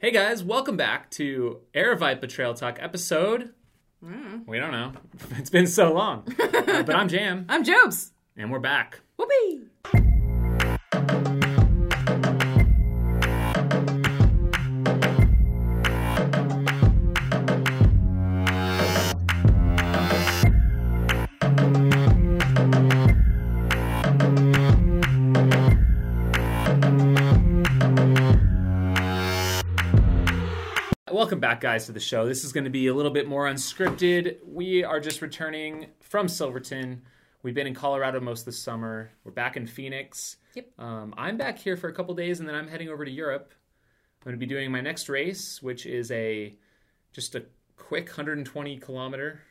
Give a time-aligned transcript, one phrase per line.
[0.00, 3.50] Hey guys, welcome back to Aravaipa Trail Talk episode.
[4.46, 4.92] We don't know.
[5.36, 6.24] It's been so long.
[6.70, 8.12] Uh, but I'm Jam, I'm Jobs.
[8.36, 9.00] and we're back.
[9.18, 9.62] Whoopee.
[31.20, 32.26] Welcome back, guys, to the show.
[32.26, 34.38] This is going to be a little bit more unscripted.
[34.42, 37.02] We are just returning from Silverton.
[37.42, 39.10] We've been in Colorado most of the summer.
[39.22, 40.38] We're back in Phoenix.
[40.54, 40.70] Yep.
[40.78, 43.52] Um, I'm back here for a couple days, and then I'm heading over to Europe.
[43.52, 46.56] I'm going to be doing my next race, which is a
[47.12, 47.44] just a
[47.76, 49.42] quick 120 kilometer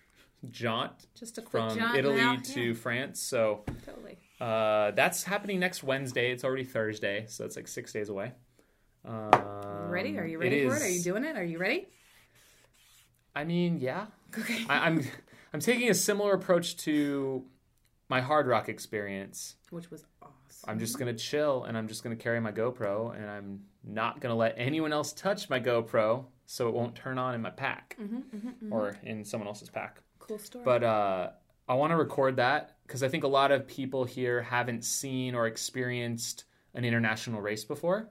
[0.49, 2.38] jaunt Just a quick from jaunt Italy now.
[2.38, 3.22] to Yeah, France.
[3.22, 4.18] So totally.
[4.41, 6.32] uh, that's happening next Wednesday.
[6.32, 8.32] It's already Thursday, so it's like six days away.
[9.05, 10.17] Um, Ready?
[10.17, 10.81] Are you ready for it?
[10.81, 11.35] Are you doing it?
[11.35, 11.88] Are you ready?
[13.35, 14.07] I mean, yeah.
[14.37, 14.65] Okay.
[14.70, 15.04] I, I'm
[15.54, 17.43] I'm taking a similar approach to
[18.09, 19.55] my hard rock experience.
[19.71, 20.34] Which was awesome.
[20.68, 24.35] I'm just gonna chill and I'm just gonna carry my GoPro and I'm not gonna
[24.35, 28.74] let anyone else touch my GoPro so it won't turn on in my pack Mm-hmm,
[28.74, 30.02] or in someone else's pack.
[30.20, 30.65] Cool story.
[30.65, 31.29] But uh,
[31.68, 35.34] I want to record that because I think a lot of people here haven't seen
[35.35, 38.09] or experienced an international race before.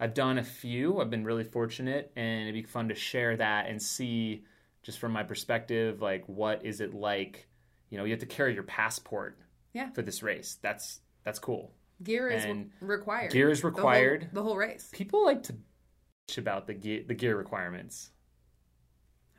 [0.00, 1.00] I've done a few.
[1.00, 4.44] I've been really fortunate, and it'd be fun to share that and see,
[4.82, 7.48] just from my perspective, like what is it like?
[7.90, 9.38] You know, you have to carry your passport
[9.72, 9.90] Yeah.
[9.90, 10.58] for this race.
[10.62, 11.72] That's that's cool.
[12.02, 13.32] gear is and required.
[13.32, 14.28] gear is The whole- required.
[14.32, 14.88] The whole, race.
[14.92, 18.10] People like to bitch about the gear, the gear requirements.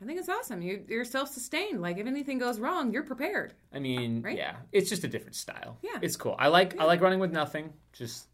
[0.02, 0.62] I think it's awesome.
[0.62, 1.80] You, you're self-sustained.
[1.82, 3.54] Like if anything goes wrong, you're prepared.
[3.72, 4.36] I mean, Right?
[4.36, 5.78] yeah, it's just a different style.
[5.82, 5.98] Yeah.
[6.02, 6.36] it's cool.
[6.38, 6.82] I like Yeah.
[6.82, 7.72] I like running with nothing.
[7.92, 8.26] Just,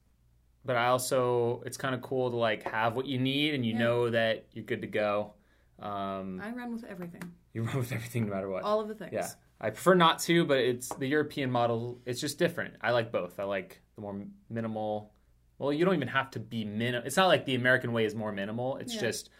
[0.66, 3.72] but I also it's kind of cool to like have what you need and you
[3.72, 3.78] Yeah.
[3.78, 5.32] know that you're good to go.
[5.78, 7.22] Um, I run with everything.
[7.52, 8.62] you run with everything no matter what.
[8.64, 9.12] All of the things.
[9.12, 9.28] Yeah,
[9.60, 12.00] I prefer not to, but it's the European model.
[12.06, 12.74] It's just different.
[12.80, 13.38] I like both.
[13.38, 15.12] I like the more minimal.
[15.58, 17.06] Well, you don't even have to be minimal.
[17.06, 18.76] It's not like the American way is more minimal.
[18.76, 19.00] It's Yeah.
[19.02, 19.30] just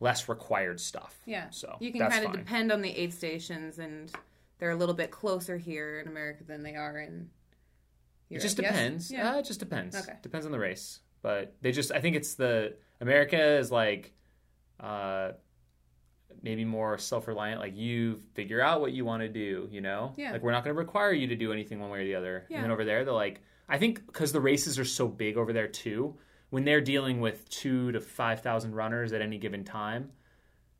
[0.00, 1.18] less required stuff.
[1.26, 1.48] Yeah.
[1.50, 4.10] So you can kind of depend on the aid stations, and
[4.58, 7.30] they're a little bit closer here in America than they are in.
[8.28, 8.42] It Europe.
[8.42, 8.72] just Yes?
[8.72, 9.10] depends.
[9.10, 9.34] Yeah.
[9.34, 9.96] Uh, it just depends.
[9.96, 10.14] Okay.
[10.22, 11.00] Depends on the race.
[11.22, 14.12] But they just, I think it's the America is like,
[14.80, 15.32] uh,
[16.42, 17.60] maybe more self-reliant.
[17.60, 19.68] Like you figure out what you want to do.
[19.70, 20.12] You know.
[20.16, 20.32] Yeah.
[20.32, 22.46] Like we're not going to require you to do anything one way or the other.
[22.48, 22.56] Yeah.
[22.56, 25.52] And then over there, they're like, I think because the races are so big over
[25.52, 26.16] there too.
[26.50, 30.12] When they're dealing with two to five thousand runners at any given time,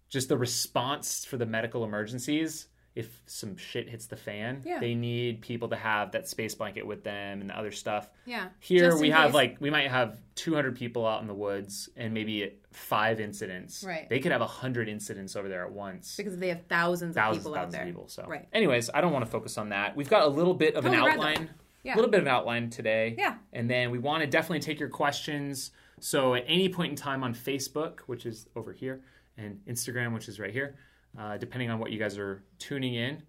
[0.09, 2.69] just the response for the medical emergencies.
[2.97, 4.81] If some shit hits the fan, Yeah.
[4.81, 8.09] they need people to have that space blanket with them and the other stuff.
[8.25, 8.49] Yeah.
[8.59, 12.15] Here we have case- like we might have 200 people out in the woods and
[12.15, 13.85] maybe five incidents.
[13.87, 14.09] Right.
[14.09, 16.17] They could have 100 incidents over there at once.
[16.17, 17.83] because they have thousands, Thousands, of people thousands out there.
[17.83, 18.09] of people.
[18.09, 18.49] So, Right.
[18.53, 19.95] anyways, I don't want to focus on that.
[19.95, 21.27] We've got a little bit of an Totally random.
[21.29, 21.51] outline.
[21.83, 21.95] Yeah.
[21.95, 23.15] A little bit of an outline today.
[23.19, 23.37] Yeah.
[23.53, 25.71] And then we want to definitely take your questions.
[26.01, 29.03] So at any point in time on Facebook, which is over here,
[29.37, 30.77] and Instagram, which is right here,
[31.19, 33.23] uh, depending on what you guys are tuning in,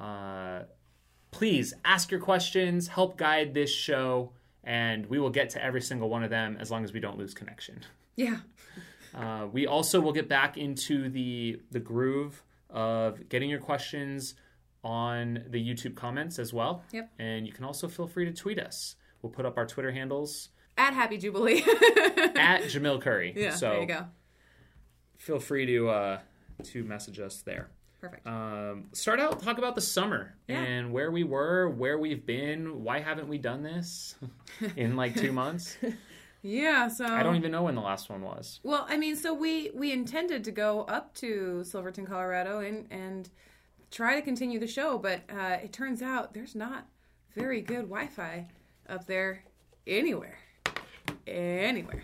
[0.00, 0.64] uh,
[1.30, 4.32] please ask your questions, help guide this show,
[4.62, 7.18] and we will get to every single one of them as long as we don't
[7.18, 7.80] lose connection.
[8.16, 8.38] Yeah.
[9.14, 14.34] Uh, we also will get back into the the groove of getting your questions
[14.82, 16.82] on the YouTube comments as well.
[16.90, 17.12] Yep.
[17.20, 18.96] And you can also feel free to tweet us.
[19.22, 21.58] We'll put up our Twitter handles At Happy Jubilee.
[22.34, 23.32] at Jamil Coury.
[23.36, 23.54] yeah.
[23.54, 24.06] so there you go.
[25.16, 26.18] feel free to uh,
[26.62, 27.68] to message us there.
[28.00, 28.26] Perfect.
[28.26, 30.60] Um, start out talk about the summer Yeah.
[30.60, 32.84] and where we were, where we've been.
[32.84, 34.14] Why haven't we done this
[34.76, 35.76] in like two months?
[36.42, 36.88] yeah.
[36.88, 38.60] So I don't even know when the last one was.
[38.62, 43.30] Well, I mean, so we we intended to go up to Silverton, Colorado, and and
[43.90, 46.86] try to continue the show, but uh, it turns out there's not
[47.34, 48.46] very good Wi-Fi
[48.88, 49.44] up there
[49.86, 50.36] anywhere,
[51.26, 52.02] anywhere.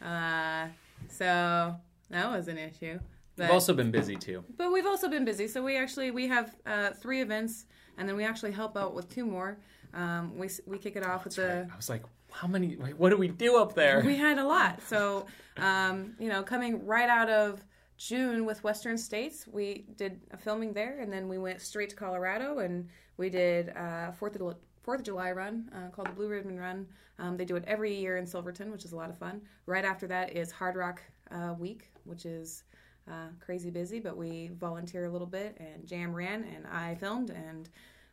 [0.00, 0.68] Uh,
[1.08, 1.76] so
[2.10, 2.98] that was an issue.
[3.36, 4.44] But, We've also been busy too.
[4.58, 5.48] but we've also been busy.
[5.48, 9.08] So we actually we have uh, three events, and then we actually help out with
[9.08, 9.58] two more.
[9.94, 11.66] Um, we we kick it off with the.
[11.72, 12.74] I was like, how many?
[12.74, 14.02] What do we do up there?
[14.04, 14.82] We had a lot.
[14.82, 15.26] So,
[15.56, 17.64] um, you know, coming right out of
[17.96, 21.96] June with Western States, we did a filming there, and then we went straight to
[21.96, 26.28] Colorado, and we did uh, Fourth of Fourth of July run uh, called the Blue
[26.28, 26.86] Ribbon Run.
[27.18, 29.40] Um, they do it every year in Silverton, which is a lot of fun.
[29.66, 30.98] Right after that is Hardrock
[31.30, 32.64] uh, Week, which is
[33.10, 37.30] uh, crazy busy, but we volunteer a little bit, and Jam ran, and I filmed,
[37.30, 37.68] and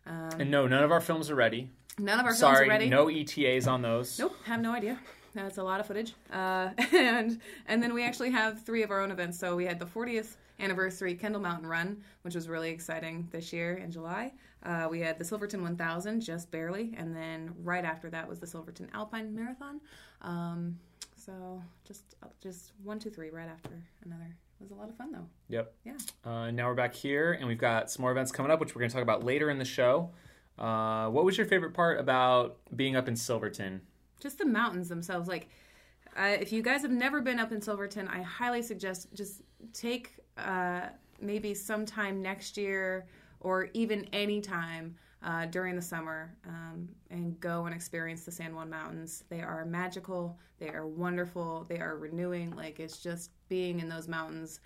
[0.05, 1.69] um, And no, none of our films are ready.
[1.97, 2.89] none of our films Sorry, are ready.
[2.89, 4.17] no ETAs on those.
[4.19, 4.97] Nope, have no idea.
[5.35, 6.13] That's a lot of footage.
[6.31, 9.37] Uh, and and then we actually have three of our own events.
[9.37, 13.75] So we had the 40th anniversary Kendall Mountain Run, which was really exciting this year
[13.75, 14.33] in July.
[14.63, 18.47] Uh, we had the Silverton 1000, just barely, and then right after that was the
[18.47, 19.79] Silverton Alpine Marathon.
[20.23, 20.77] Um,
[21.15, 23.69] so just just one, two, three, right after
[24.03, 24.35] another.
[24.59, 25.25] It was a lot of fun though.
[25.47, 25.73] Yep.
[25.85, 25.93] Yeah.
[26.25, 28.79] Uh, now we're back here, and we've got some more events coming up, which we're
[28.79, 30.11] going to talk about later in the show.
[30.57, 33.81] Uh, what was your favorite part about being up in Silverton?
[34.19, 35.29] Just the mountains themselves.
[35.29, 35.49] Like,
[36.17, 39.41] uh, if you guys have never been up in Silverton, I highly suggest just
[39.71, 40.87] take uh,
[41.21, 43.07] maybe sometime next year
[43.39, 48.55] or even any time uh, during the summer um, and go and experience the San
[48.55, 49.23] Juan Mountains.
[49.29, 52.55] They are magical, they are wonderful, they are renewing.
[52.55, 54.61] Like, it's just being in those mountains.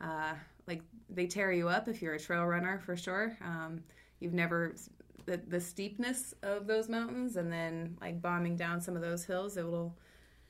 [0.00, 0.34] Uh,
[0.66, 3.36] like, they tear you up if you're a trail runner for sure.
[3.42, 3.82] Um,
[4.20, 4.74] you've never
[5.26, 9.56] the, the steepness of those mountains and then like bombing down some of those hills
[9.56, 9.96] it'll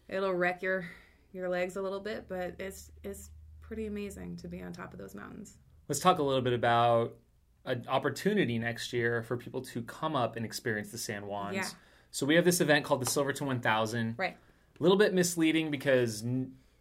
[0.09, 0.87] it'll wreck your
[1.33, 4.99] your legs a little bit but it's it's pretty amazing to be on top of
[4.99, 5.59] those mountains
[5.89, 7.15] Let's talk a little bit about
[7.65, 11.57] an opportunity next year for people to come up and experience the San Juans.
[11.57, 11.67] Yeah.
[12.11, 14.17] So we have this event called the Silverton 1000.
[14.19, 14.37] right
[14.79, 16.25] A little bit misleading because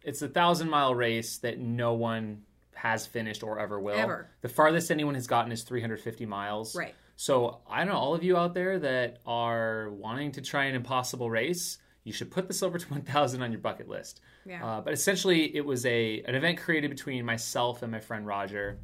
[0.02, 2.42] it's a thousand mile race that no one
[2.74, 3.94] has finished or ever will.
[3.94, 4.28] Ever.
[4.40, 6.74] The farthest anyone has gotten is 350 miles.
[6.74, 10.64] right So I don't know, all of you out there that are wanting to try
[10.64, 14.20] an impossible race, you should put the Silverton 1000 on your bucket list.
[14.44, 14.66] Yeah.
[14.66, 18.78] Uh, but essentially, it was a an event created between myself and my friend Roger,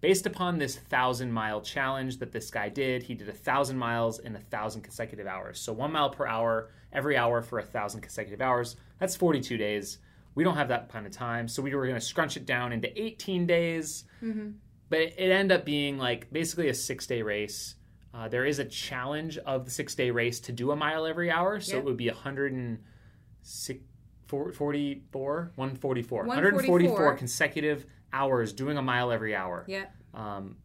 [0.00, 3.02] based upon this thousand mile challenge that this guy did.
[3.02, 5.58] He did a thousand miles in a thousand consecutive hours.
[5.60, 8.76] So one mile per hour, every hour for a thousand consecutive hours.
[8.98, 9.98] That's 42 days.
[10.34, 12.72] We don't have that kind of time, so we were going to scrunch it down
[12.72, 14.04] into 18 days.
[14.88, 17.74] But it, it ended up being like basically a six day race.
[18.12, 21.30] Uh, there is a challenge of the six day race to do a mile every
[21.30, 21.82] hour, so Yep.
[21.82, 22.82] it would be 144,
[24.32, 26.24] 144, 144.
[26.26, 29.64] 144 consecutive hours doing a mile every hour.
[29.68, 29.84] yeah
[30.14, 30.56] Um,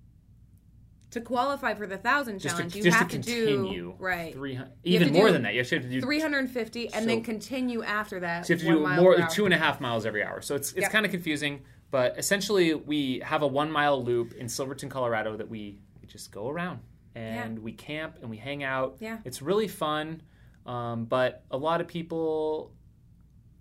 [1.11, 4.71] to qualify for the thousand challenge to, you have to to, continue, do right 300,
[4.83, 5.53] even more than that.
[5.53, 9.01] You have to do 350 and then continue after that So you have to do
[9.01, 10.41] more two and a half miles every hour.
[10.41, 10.89] So it's it's Yeah.
[10.89, 11.61] kind of confusing.
[11.91, 16.31] But essentially, we have a one mile loop in Silverton, Colorado, that we, we just
[16.31, 16.79] go around
[17.13, 17.63] and Yeah.
[17.63, 18.97] we camp and we hang out.
[18.99, 19.19] Yeah.
[19.23, 20.21] it's really fun.
[20.65, 22.73] Um, but a lot of people,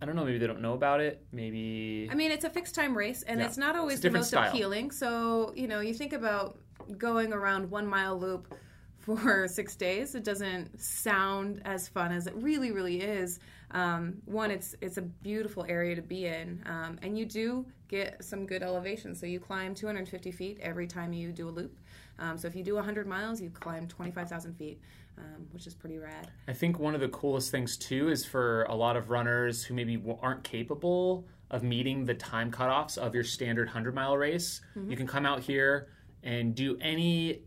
[0.00, 1.24] I don't know, maybe they don't know about it.
[1.32, 3.46] Maybe I mean, it's a fixed time race, and Yeah.
[3.46, 4.48] it's not always It's the most style.
[4.50, 4.90] appealing.
[4.90, 6.58] So, you know, you think about
[6.98, 8.52] going around one mile loop
[8.98, 10.14] for six days.
[10.14, 13.38] It doesn't sound as fun as it really, really is.
[13.70, 18.22] Um, one, it's it's a beautiful area to be in, um, and you do get
[18.24, 19.14] some good elevation.
[19.14, 21.78] So you climb 250 feet every time you do a loop.
[22.18, 24.80] Um, so if you do 100 miles, you climb 25,000 feet,
[25.18, 26.30] um, which is pretty rad.
[26.48, 29.74] I think one of the coolest things too is for a lot of runners who
[29.74, 34.60] maybe aren't capable of meeting the time cutoffs of your standard 100 mile race.
[34.76, 34.90] Mm-hmm.
[34.90, 35.88] You can come out here
[36.22, 37.42] and do any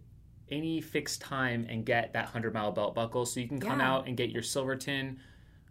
[0.49, 3.25] any fixed time and get that 100 mile belt buckle.
[3.25, 3.91] So you can come Yeah.
[3.91, 5.19] out and get your Silverton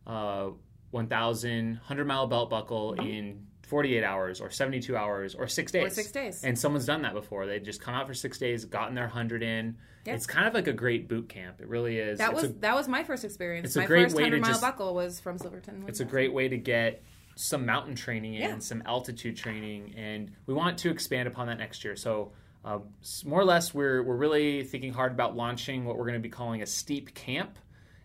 [0.06, 0.50] uh,
[0.90, 5.86] 1000 100 mile belt buckle in 48 hours or 72 hours or six days.
[5.86, 6.44] Or six days.
[6.44, 7.46] And someone's done that before.
[7.46, 9.76] They've just come out for six days, gotten their 100 in.
[10.04, 10.14] Yeah.
[10.14, 11.60] It's kind of like a great boot camp.
[11.60, 12.18] It really is.
[12.18, 13.66] That It's was a- that was my first experience.
[13.66, 15.84] it's a my great first way to 100 mile just- buckle was from Silverton.
[15.88, 17.02] it's a great way to get
[17.34, 18.58] some mountain training in, Yeah.
[18.60, 21.94] some altitude training, and we want to expand upon that next year.
[21.96, 22.32] So,
[22.64, 22.78] uh,
[23.24, 26.28] more or less, we're we're really thinking hard about launching what we're going to be
[26.30, 27.58] calling a steep camp,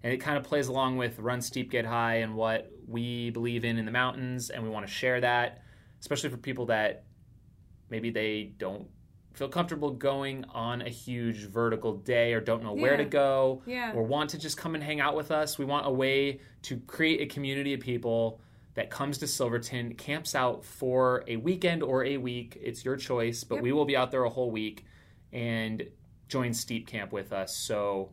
[0.04, 3.64] and it kind of plays along with run steep, get high, and what we believe
[3.66, 5.62] in in the mountains, and we want to share that,
[6.00, 7.04] especially for people that
[7.90, 8.88] maybe they don't
[9.34, 13.94] feel comfortable going on a huge vertical day or don't know where to go Yeah.
[13.94, 15.58] or want to just come and hang out with us.
[15.58, 18.42] We want a way to create a community of people
[18.74, 22.58] that comes to Silverton, camps out for a weekend or a week.
[22.62, 23.64] It's your choice, but Yep.
[23.64, 24.86] we will be out there a whole week
[25.32, 25.88] and
[26.28, 27.56] join Steep Camp with us.
[27.56, 28.12] So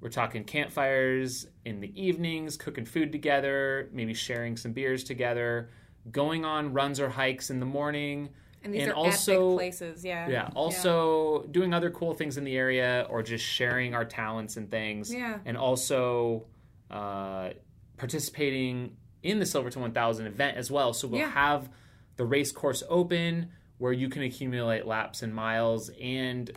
[0.00, 5.70] we're talking campfires in the evenings, cooking food together, maybe sharing some beers together,
[6.10, 8.28] going on runs or hikes in the morning.
[8.62, 10.28] And these and are also- epic places, yeah.
[10.28, 10.50] Yeah.
[10.54, 15.12] Also doing other cool things in the area or just sharing our talents and things.
[15.12, 15.38] Yeah.
[15.44, 16.46] And also
[16.90, 17.50] uh,
[17.96, 20.92] participating in the Silverton 1000 event as well.
[20.92, 21.30] So we'll Yeah.
[21.30, 21.68] have
[22.16, 26.50] the race course open where you can accumulate laps and miles and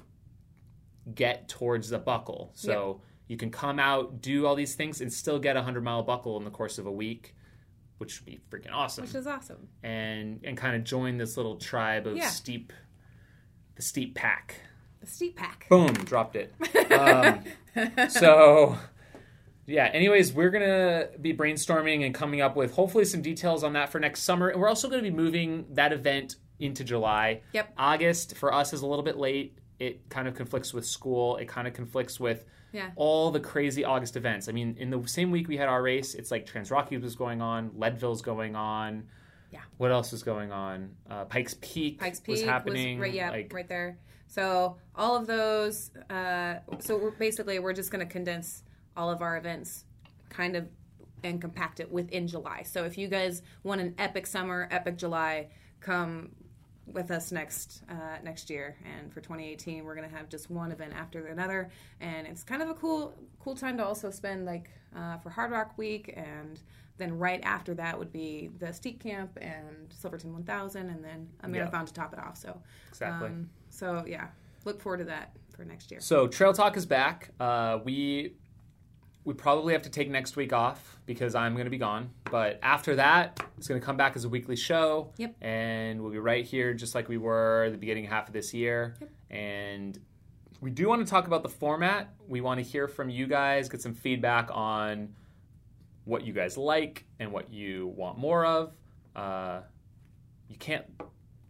[1.13, 2.51] get towards the buckle.
[2.53, 6.03] So you can come out, do all these things, and still get a 100 mile
[6.03, 7.33] buckle in the course of a week,
[7.97, 9.69] which would be freaking awesome Which is awesome.
[9.83, 12.27] and and kind of join this little tribe of Yeah.
[12.27, 12.73] steep
[13.75, 14.55] the steep pack
[14.99, 15.65] The steep pack.
[15.69, 16.53] boom dropped it
[16.91, 17.43] um,
[18.09, 18.77] so
[19.67, 23.73] yeah, anyways, we're going to be brainstorming and coming up with hopefully some details on
[23.73, 24.49] that for next summer.
[24.49, 27.41] And we're also going to be moving that event into July.
[27.53, 27.73] Yep.
[27.77, 29.57] August for us is a little bit late.
[29.79, 31.37] It kind of conflicts with school.
[31.37, 32.91] It kind of conflicts with Yeah.
[32.95, 34.47] all the crazy August events.
[34.47, 37.41] I mean, in the same week we had our race, it's like TransRockies was going
[37.41, 39.07] on, Leadville's going on.
[39.51, 39.59] Yeah.
[39.77, 40.95] What else is going on?
[41.09, 42.99] Uh, Pikes Peak, Pikes Peak was happening.
[42.99, 43.97] right, yeah, like, right there.
[44.27, 45.91] So all of those.
[46.09, 48.63] Uh, so we're basically we're just going to condense
[48.95, 49.83] all of our events,
[50.29, 50.69] kind of,
[51.23, 52.63] and compact it within July.
[52.63, 55.49] So if you guys want an epic summer, epic July,
[55.81, 56.29] come
[56.87, 58.75] with us next uh, next year.
[58.85, 61.69] And for 2018, we're going to have just one event after another,
[61.99, 65.77] and it's kind of a cool cool time to also spend like uh, for Hardrock
[65.77, 66.59] Week and.
[66.97, 71.47] Then right after that would be the Steep Camp and Silverton 1000, and then a
[71.47, 72.37] marathon to top it off.
[72.37, 73.29] So Exactly.
[73.29, 74.27] um, so yeah,
[74.65, 75.99] look forward to that for next year.
[75.99, 77.31] So Trail Talk is back.
[77.39, 78.35] Uh, we
[79.23, 82.09] we probably have to take next week off because I'm going to be gone.
[82.31, 85.13] But after that, it's going to come back as a weekly show.
[85.17, 85.35] Yep.
[85.41, 88.95] And we'll be right here just like we were the beginning half of this year.
[88.99, 89.09] Yep.
[89.29, 89.99] And
[90.59, 92.13] we do want to talk about the format.
[92.27, 95.09] We want to hear from you guys, get some feedback on
[96.05, 98.73] what you guys like and what you want more of.
[99.15, 99.61] Uh,
[100.47, 100.85] you can't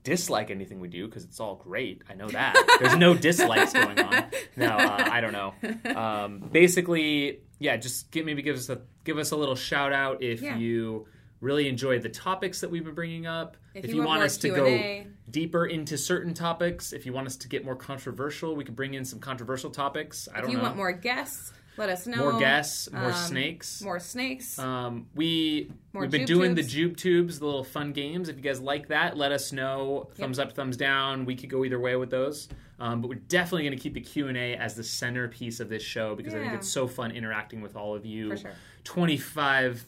[0.04, 2.02] dislike anything we do because it's all great.
[2.10, 2.78] I know that.
[2.80, 4.26] There's no dislikes going on.
[4.56, 5.54] No, uh, I don't know.
[5.96, 10.22] Um, basically, yeah, just give, maybe give us a give us a little shout out
[10.24, 10.58] if Yeah.
[10.58, 11.08] you
[11.40, 13.58] really enjoyed the topics that we've been bringing up.
[13.74, 15.04] If If, you want us to Q&A.
[15.04, 18.76] go deeper into certain topics, if you want us to get more controversial, we could
[18.76, 20.28] bring in some controversial topics.
[20.34, 20.48] I don't know.
[20.48, 20.64] If you know.
[20.64, 22.32] want more guests, let us know.
[22.32, 23.82] More guests, more Um, snakes.
[23.82, 24.60] more snakes.
[24.60, 26.68] Um, we More we've been doing tubes.
[26.68, 28.30] the Jube tubes, the little fun games.
[28.30, 30.10] If you guys like that, let us know.
[30.16, 31.26] Thumbs up, thumbs down.
[31.26, 32.50] We could go either way with those.
[32.80, 35.70] Um, but we're definitely going to keep the Q and A as the centerpiece of
[35.70, 38.30] this show because I think it's so fun interacting with all of you.
[38.32, 38.52] For sure.
[38.84, 39.86] Twenty five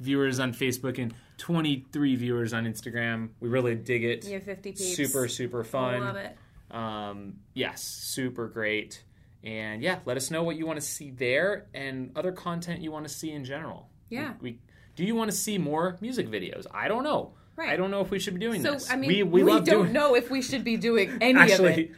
[0.00, 3.28] viewers on Facebook and twenty three viewers on Instagram.
[3.38, 4.24] We really dig it.
[4.26, 4.96] you have 50 peeps.
[4.96, 6.00] Super super fun.
[6.00, 6.36] Love it.
[6.74, 9.04] Um, yes, super great.
[9.44, 12.92] And yeah, let us know what you want to see there and other content you
[12.92, 13.88] want to see in general.
[14.08, 14.34] Yeah.
[14.40, 14.58] We, we
[14.94, 16.66] do you want to see more music videos?
[16.72, 17.34] I don't know.
[17.56, 17.70] Right.
[17.70, 18.90] I don't know if we should be doing So this.
[18.90, 21.60] I mean, we, we, we, don't doing know if we should be doing any of
[21.60, 21.92] it.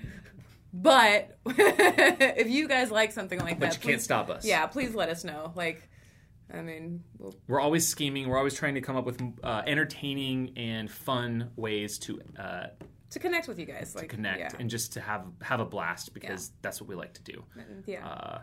[0.73, 4.45] But if you guys like something like but that, you can't stop us.
[4.45, 5.53] Yeah, please let us know.
[5.55, 5.89] Like,
[6.53, 8.29] I mean, we'll, We're always scheming.
[8.29, 12.67] We're always trying to come up with uh, entertaining and fun ways to uh,
[13.15, 15.65] to connect with you guys, like to connect Yeah, and just to have have a
[15.65, 17.45] blast because that's what we like to do.
[17.87, 18.07] yeah.
[18.07, 18.39] Uh,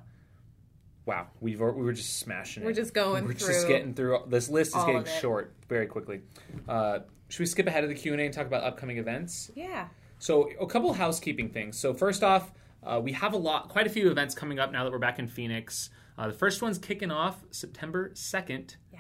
[1.06, 2.64] wow, we've we were just smashing.
[2.64, 2.76] We're it.
[2.76, 4.20] just going We're through just getting through.
[4.28, 6.22] This list is getting short very quickly.
[6.68, 7.00] Uh,
[7.30, 9.52] should we skip ahead of the Q and A and talk about upcoming events?
[9.56, 9.88] yeah.
[10.20, 11.80] So a couple housekeeping things.
[11.80, 12.52] So first off,
[12.84, 15.18] uh, we have a lot, quite a few events coming up now that we're back
[15.18, 15.90] in Phoenix.
[16.16, 18.76] Uh, the first one's kicking off September second.
[18.94, 19.00] Yeah.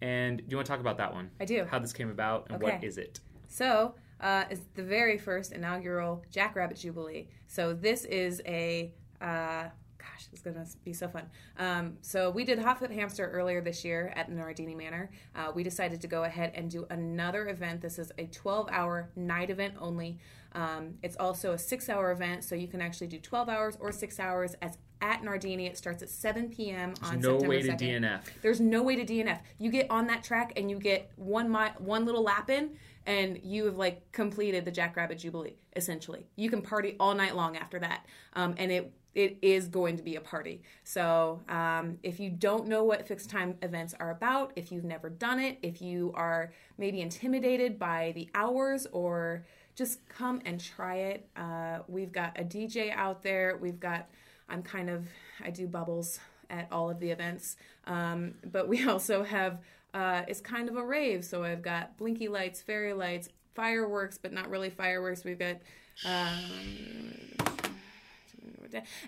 [0.00, 1.30] And do you want to talk about that one?
[1.40, 1.64] I do.
[1.68, 2.86] How this came about and what Okay.
[2.86, 3.18] is it?
[3.48, 7.28] So uh, it's the very first inaugural Jackrabbit Jubilee.
[7.46, 8.90] So this is a
[9.20, 9.64] uh,
[9.98, 11.24] gosh, it's gonna be so fun.
[11.58, 15.10] Um, so we did Hotfoot Hamster earlier this year at Nardini Manor.
[15.36, 17.80] Uh, we decided to go ahead and do another event.
[17.80, 20.18] This is a 12-hour night event only.
[20.52, 24.20] Um, it's also a six-hour event, so you can actually do 12 hours or six
[24.20, 24.54] hours.
[24.62, 26.94] As at Nardini, it starts at 7 p.m.
[27.02, 27.78] on There's no September way to 2nd.
[27.78, 28.20] DNF.
[28.40, 29.40] There's no way to DNF.
[29.58, 32.70] You get on that track and you get one mi- one little lap in,
[33.06, 35.56] and you have like completed the Jackrabbit Jubilee.
[35.76, 39.96] Essentially, you can party all night long after that, um, and it it is going
[39.96, 40.62] to be a party.
[40.82, 45.08] So um, if you don't know what fixed time events are about, if you've never
[45.08, 49.44] done it, if you are maybe intimidated by the hours or
[49.74, 51.28] just come and try it.
[51.36, 53.58] Uh, we've got a DJ out there.
[53.60, 54.08] We've got
[54.48, 55.06] I'm kind of
[55.44, 56.18] I do bubbles
[56.50, 57.56] at all of the events,
[57.86, 59.60] um, but we also have
[59.94, 61.24] uh, it's kind of a rave.
[61.24, 65.24] So I've got blinky lights, fairy lights, fireworks, but not really fireworks.
[65.24, 65.56] We've got.
[66.04, 67.14] Um,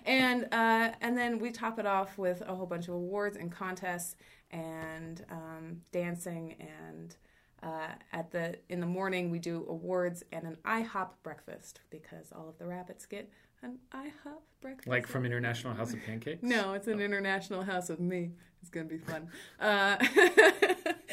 [0.05, 3.51] and uh, and then we top it off with a whole bunch of awards and
[3.51, 4.15] contests
[4.51, 7.17] and um, dancing and
[7.61, 12.47] uh, at the in the morning we do awards and an IHOP breakfast because all
[12.47, 13.29] of the rabbits get
[13.61, 14.87] an IHOP breakfast.
[14.87, 16.43] Like from International House of Pancakes?
[16.43, 18.31] No, it's an international house of me.
[18.61, 19.27] It's gonna be fun.
[19.59, 19.97] Uh,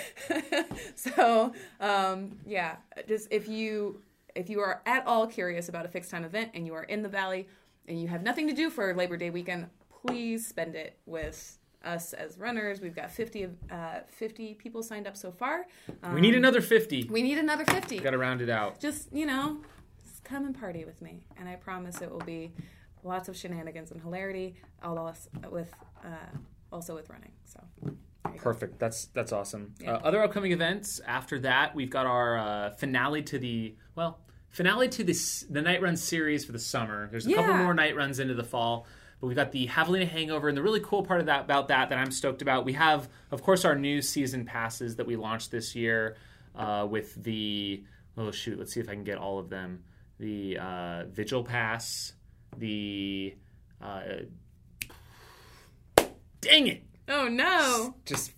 [0.97, 2.77] so um, yeah,
[3.09, 4.01] just if you
[4.35, 7.03] if you are at all curious about a fixed time event and you are in
[7.03, 7.49] the valley
[7.87, 9.67] and you have nothing to do for Labor Day weekend,
[10.07, 12.81] please spend it with us as runners.
[12.81, 15.67] We've got 50 of uh, 50 people signed up so far.
[16.03, 17.09] Um, We need another 50.
[17.11, 18.81] we need another 50 Got to round it out.
[18.81, 19.59] just you know
[20.03, 22.53] just come and party with me and i promise it will be
[23.03, 25.15] lots of shenanigans and hilarity all
[25.51, 25.71] with
[26.03, 26.09] uh,
[26.75, 27.33] also with running.
[27.45, 27.97] So you go.
[28.37, 28.79] Perfect.
[28.79, 29.75] That's that's awesome.
[29.81, 29.95] Yeah.
[29.95, 34.19] Uh, other upcoming events after that, we've got our uh, finale to the well
[34.51, 37.09] finale to this the night run series for the summer.
[37.11, 38.87] There's a couple more night runs into the fall,
[39.21, 41.91] but we've got the Javelina Hangover, and the really cool part of that about that
[41.91, 42.65] that I'm stoked about.
[42.65, 46.17] We have, of course, our new season passes that we launched this year
[46.57, 47.85] uh, with the
[48.17, 49.85] oh shoot, let's see if I can get all of them.
[50.19, 52.13] The uh, Vigil Pass,
[52.57, 53.35] the
[53.83, 54.03] uh,
[56.45, 57.95] dang it Oh no!
[58.07, 58.33] just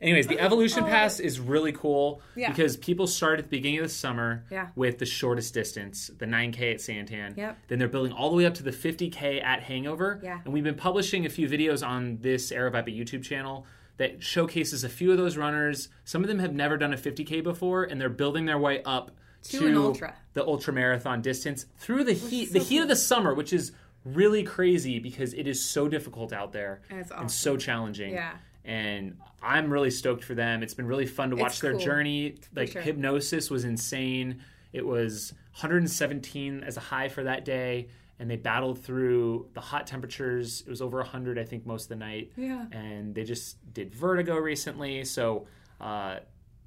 [0.00, 0.86] anyways the evolution oh.
[0.86, 2.50] pass is really cool Yeah.
[2.50, 4.68] because people start at the beginning of the summer Yeah.
[4.76, 7.58] with the shortest distance the 9k at santan Yep.
[7.68, 10.40] then they're building all the way up to the 50k at hangover Yeah.
[10.44, 14.88] and we've been publishing a few videos on this Aravaipa youtube channel that showcases a
[14.88, 18.08] few of those runners some of them have never done a 50k before and they're
[18.08, 19.10] building their way up
[19.44, 20.14] To to, an ultra.
[20.34, 23.72] the ultra marathon distance through the heat the heat of the summer which is
[24.04, 28.34] really crazy because it is so difficult out there And it's and so challenging Yeah.
[28.64, 30.62] and I'm really stoked for them.
[30.62, 31.80] It's been really fun to watch It's their cool.
[31.80, 32.36] journey.
[32.54, 32.82] Like sure.
[32.82, 34.40] hypnosis was insane.
[34.72, 37.88] It was 117 as a high for that day,
[38.18, 40.62] and they battled through the hot temperatures.
[40.66, 42.32] It was over 100, I think, most of the night.
[42.36, 42.66] Yeah.
[42.72, 45.46] And they just did vertigo recently, so
[45.80, 46.18] uh,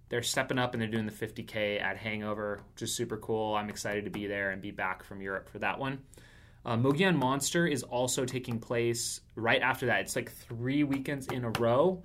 [0.10, 3.56] they're stepping up and they're doing the 50k at Hangover, which is super cool.
[3.56, 6.00] I'm excited to be there and be back from Europe for that one.
[6.66, 10.02] Uh, Mogollon Monster is also taking place right after that.
[10.02, 12.04] It's like three weekends in a row.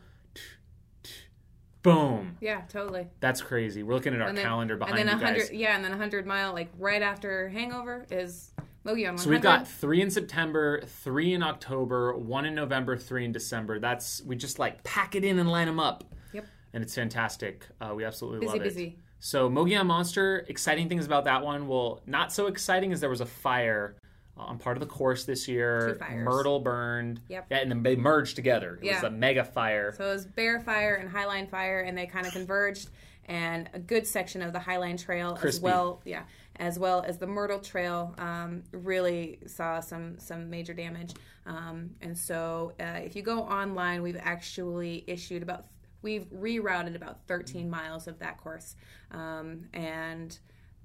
[1.83, 2.37] Boom.
[2.41, 3.07] Yeah, totally.
[3.21, 3.83] That's crazy.
[3.83, 5.53] We're looking at our then, calendar behind and then you guys.
[5.53, 8.51] yeah, and then a hundred mile, like right after Hangover, is
[8.85, 9.19] Mogollon 100.
[9.21, 13.79] So we've got three in September, three in October, one in November, three in December.
[13.79, 16.03] That's we just like pack it in and line them up.
[16.33, 16.47] Yep.
[16.73, 17.65] And it's fantastic.
[17.81, 18.65] Uh, we absolutely Busy, love it.
[18.65, 18.99] busy.
[19.21, 21.69] So Mogollon Monster, exciting things about that one.
[21.69, 23.97] Well, not so exciting as there was a fire
[24.39, 25.99] uh, on part of the course this year.
[26.15, 27.21] Myrtle burned.
[27.29, 27.47] Yep.
[27.51, 28.79] Yeah, and then they merged together.
[28.83, 29.95] It was a mega fire.
[29.97, 32.91] So it was Bear Fire and Highline Fire, and they kind of converged.
[33.29, 36.23] And a good section of the Highline Trail, as well, yeah,
[36.57, 41.13] as well as the Myrtle Trail, um, really saw some some major damage.
[41.45, 45.65] Um, and so, uh, if you go online, we've actually issued about
[46.03, 48.77] we've rerouted about 13 miles of that course,
[49.11, 50.39] um, and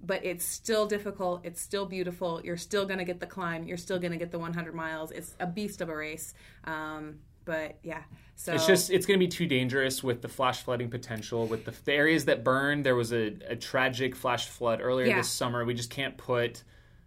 [0.03, 1.41] but it's still difficult.
[1.43, 2.41] It's still beautiful.
[2.43, 3.63] You're still going to get the climb.
[3.67, 5.11] You're still going to get the 100 miles.
[5.11, 6.33] It's a beast of a race.
[6.63, 8.03] Um, but yeah,
[8.35, 11.47] so It's just it's going to be too dangerous with the flash flooding potential.
[11.47, 15.17] With the, the areas that burned, there was a, a tragic flash flood earlier Yeah.
[15.17, 15.65] this summer.
[15.65, 16.63] We just can't put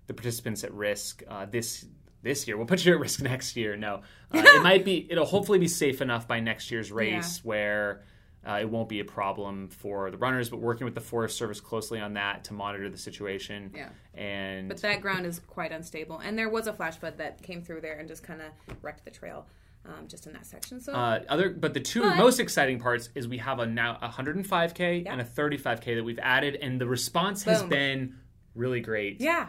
[0.06, 1.86] the participants at risk uh, this
[2.22, 2.56] this year.
[2.56, 3.76] We'll put you at risk next year.
[3.76, 4.02] No,
[4.32, 5.06] uh, it might be.
[5.10, 8.02] It'll hopefully be safe enough by next year's race where.
[8.46, 11.60] Uh, it won't be a problem for the runners, but working with the Forest Service
[11.60, 13.70] closely on that to monitor the situation.
[13.74, 13.88] Yeah.
[14.14, 17.62] And But that ground is quite unstable, and there was a flash flood that came
[17.62, 18.48] through there and just kind of
[18.82, 19.46] wrecked the trail,
[19.86, 20.80] um, just in that section.
[20.80, 23.98] So Uh, other, but the two But- most exciting parts is we have a now
[24.02, 25.12] a 105k Yeah.
[25.12, 28.16] and a 35k that we've added, and the response has been
[28.54, 29.20] really great.
[29.20, 29.48] yeah,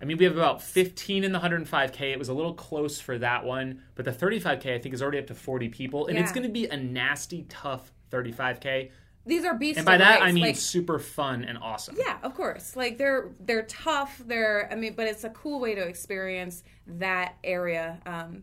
[0.00, 2.12] I mean, we have about 15 in the 105k.
[2.12, 5.18] It was a little close for that one, but the 35k I think is already
[5.18, 8.90] up to 40 people, and it's going to be a nasty, tough 35k.
[9.26, 9.78] these are beasts.
[9.78, 11.96] And by that I mean like, super fun and awesome.
[11.98, 12.76] yeah, of course.
[12.76, 14.22] Like they're they're tough.
[14.26, 18.00] They're I mean, but it's a cool way to experience that area.
[18.06, 18.42] Um,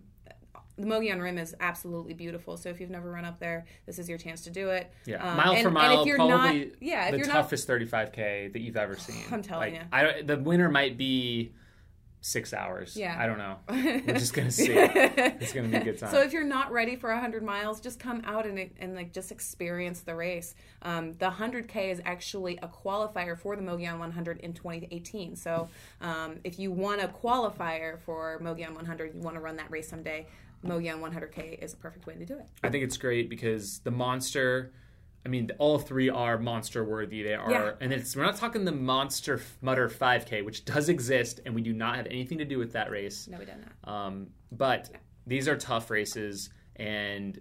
[0.77, 2.57] the Mogollon Rim is absolutely beautiful.
[2.57, 4.91] So if you've never run up there, this is your chance to do it.
[5.05, 7.65] Yeah, Um, mile and- for and mile, if you're probably not, yeah, if the toughest
[7.65, 9.23] 35k that you've ever seen.
[9.31, 9.87] I'm telling Like, you.
[9.93, 11.53] I don't, the winner might be
[12.25, 12.97] six hours.
[12.97, 13.15] Yeah.
[13.19, 13.57] I don't know.
[13.69, 14.73] We're just gonna see.
[14.73, 16.09] It's gonna be a good time.
[16.09, 19.31] So if you're not ready for 100 miles, just come out and, and like just
[19.31, 20.55] experience the race.
[20.81, 25.35] Um, the 100K is actually a qualifier for the Mogollon 100 in 2018.
[25.35, 25.69] So
[26.01, 29.87] um, if you want a qualifier for Mogollon 100, you want to run that race
[29.87, 30.25] someday,
[30.65, 32.47] Mogollon 100K is a perfect way to do it.
[32.63, 34.71] I think it's great because the monster.
[35.25, 37.23] I mean, all three are monster worthy.
[37.23, 37.71] They are, Yeah.
[37.81, 41.73] and it's we're not talking the monster mutter 5K, which does exist, and we do
[41.73, 43.27] not have anything to do with that race.
[43.27, 43.63] No, we don't.
[43.83, 44.91] Um, but
[45.25, 47.39] these are tough races, and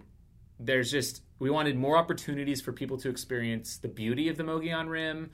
[0.59, 4.87] there's just we wanted more opportunities for people to experience the beauty of the Mogollon
[4.89, 5.29] Rim,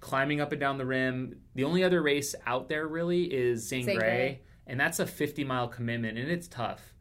[0.00, 1.36] climbing up and down the rim.
[1.54, 4.40] The only other race out there really is Zane Zane Grey, Grey.
[4.66, 6.92] and that's a 50 mile commitment, and it's tough.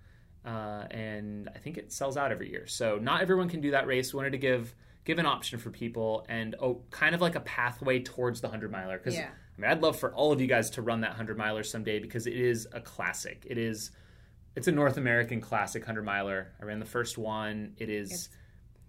[0.45, 3.87] Uh, and I think it sells out every year, so not everyone can do that
[3.87, 4.13] race.
[4.13, 4.73] We wanted to give
[5.05, 8.71] give an option for people, and oh, kind of like a pathway towards the 100
[8.71, 8.97] miler.
[8.97, 9.29] Because Yeah.
[9.57, 11.99] I mean, I'd love for all of you guys to run that 100 miler someday
[11.99, 13.45] because it is a classic.
[13.49, 13.91] It is,
[14.55, 16.51] it's a North American classic 100 miler.
[16.61, 17.73] I ran the first one.
[17.77, 18.29] It is It's-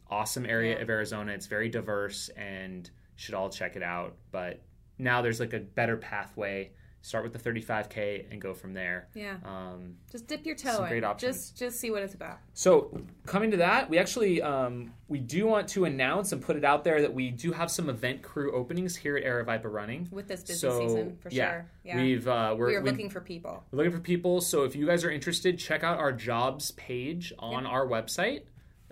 [0.09, 0.83] awesome area Yeah.
[0.83, 1.33] of Arizona.
[1.33, 4.16] It's very diverse and should all check it out.
[4.33, 4.62] But
[4.98, 6.72] now there's like a better pathway
[7.06, 9.06] start with the 35k and go from there.
[9.14, 9.36] Yeah.
[9.44, 10.90] Um, Just dip your toe Some in.
[10.90, 11.36] great options.
[11.36, 12.38] Just just see what it's about.
[12.52, 16.64] so coming to that, we actually um, we do want to announce and put it
[16.64, 20.08] out there that we do have some event crew openings here at Aravaipa Running.
[20.10, 21.66] With this busy So season, for yeah, sure.
[21.84, 21.96] Yeah.
[22.02, 23.62] we've uh, we're, we are we- looking for people.
[23.70, 24.40] We're looking for people.
[24.40, 28.42] So if you guys are interested, check out our jobs page on our website.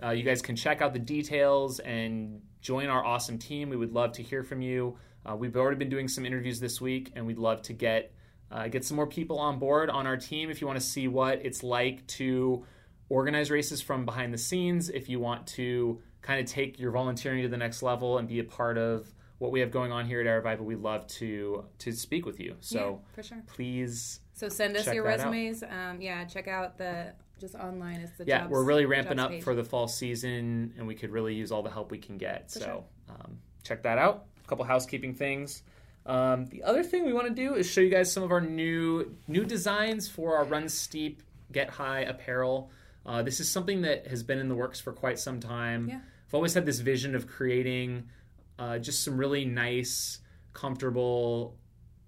[0.01, 3.69] Uh, you guys can check out the details and join our awesome team.
[3.69, 4.97] We would love to hear from you.
[5.25, 8.11] Uh, we've already been doing some interviews this week, and we'd love to get
[8.51, 10.49] uh, get some more people on board on our team.
[10.49, 12.63] If you want to see what it's like to
[13.09, 17.41] organize races from behind the scenes, if you want to kind of take your volunteering
[17.43, 20.21] to the next level and be a part of what we have going on here
[20.21, 22.55] at Aravaipa, we'd love to to speak with you.
[22.59, 23.43] So yeah, for sure.
[23.47, 25.63] please So send us your resumes.
[25.63, 29.31] Um, yeah, check out the just online is the yeah, jobs, we're really ramping up
[29.31, 29.43] page.
[29.43, 32.49] for the fall season, and we could really use all the help we can get.
[32.51, 32.83] For so sure.
[33.09, 34.27] um, check that out.
[34.45, 35.63] A couple housekeeping things.
[36.05, 38.41] Um, the other thing we want to do is show you guys some of our
[38.41, 42.69] new new designs for our Run Steep Get High apparel.
[43.05, 45.89] Uh, this is something that has been in the works for quite some time.
[45.89, 45.99] Yeah.
[46.27, 48.09] I've always had this vision of creating
[48.57, 50.19] uh, just some really nice,
[50.53, 51.57] comfortable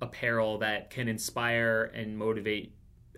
[0.01, 2.73] apparel that can inspire and motivate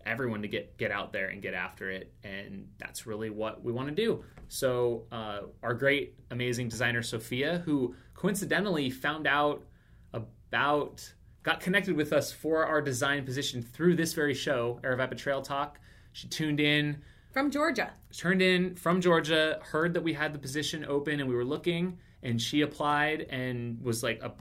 [0.06, 3.72] everyone to get get out there and get after it and that's really what we
[3.72, 9.64] want to do so uh, our great amazing designer sophia who coincidentally found out
[10.12, 15.42] about got connected with us for our design position through this very show Aravaipa Trail
[15.42, 15.80] Talk
[16.12, 17.02] she tuned in
[17.32, 17.94] from Georgia.
[18.12, 21.98] turned in from Georgia, heard that we had the position open and we were looking,
[22.22, 24.34] and she applied and was like a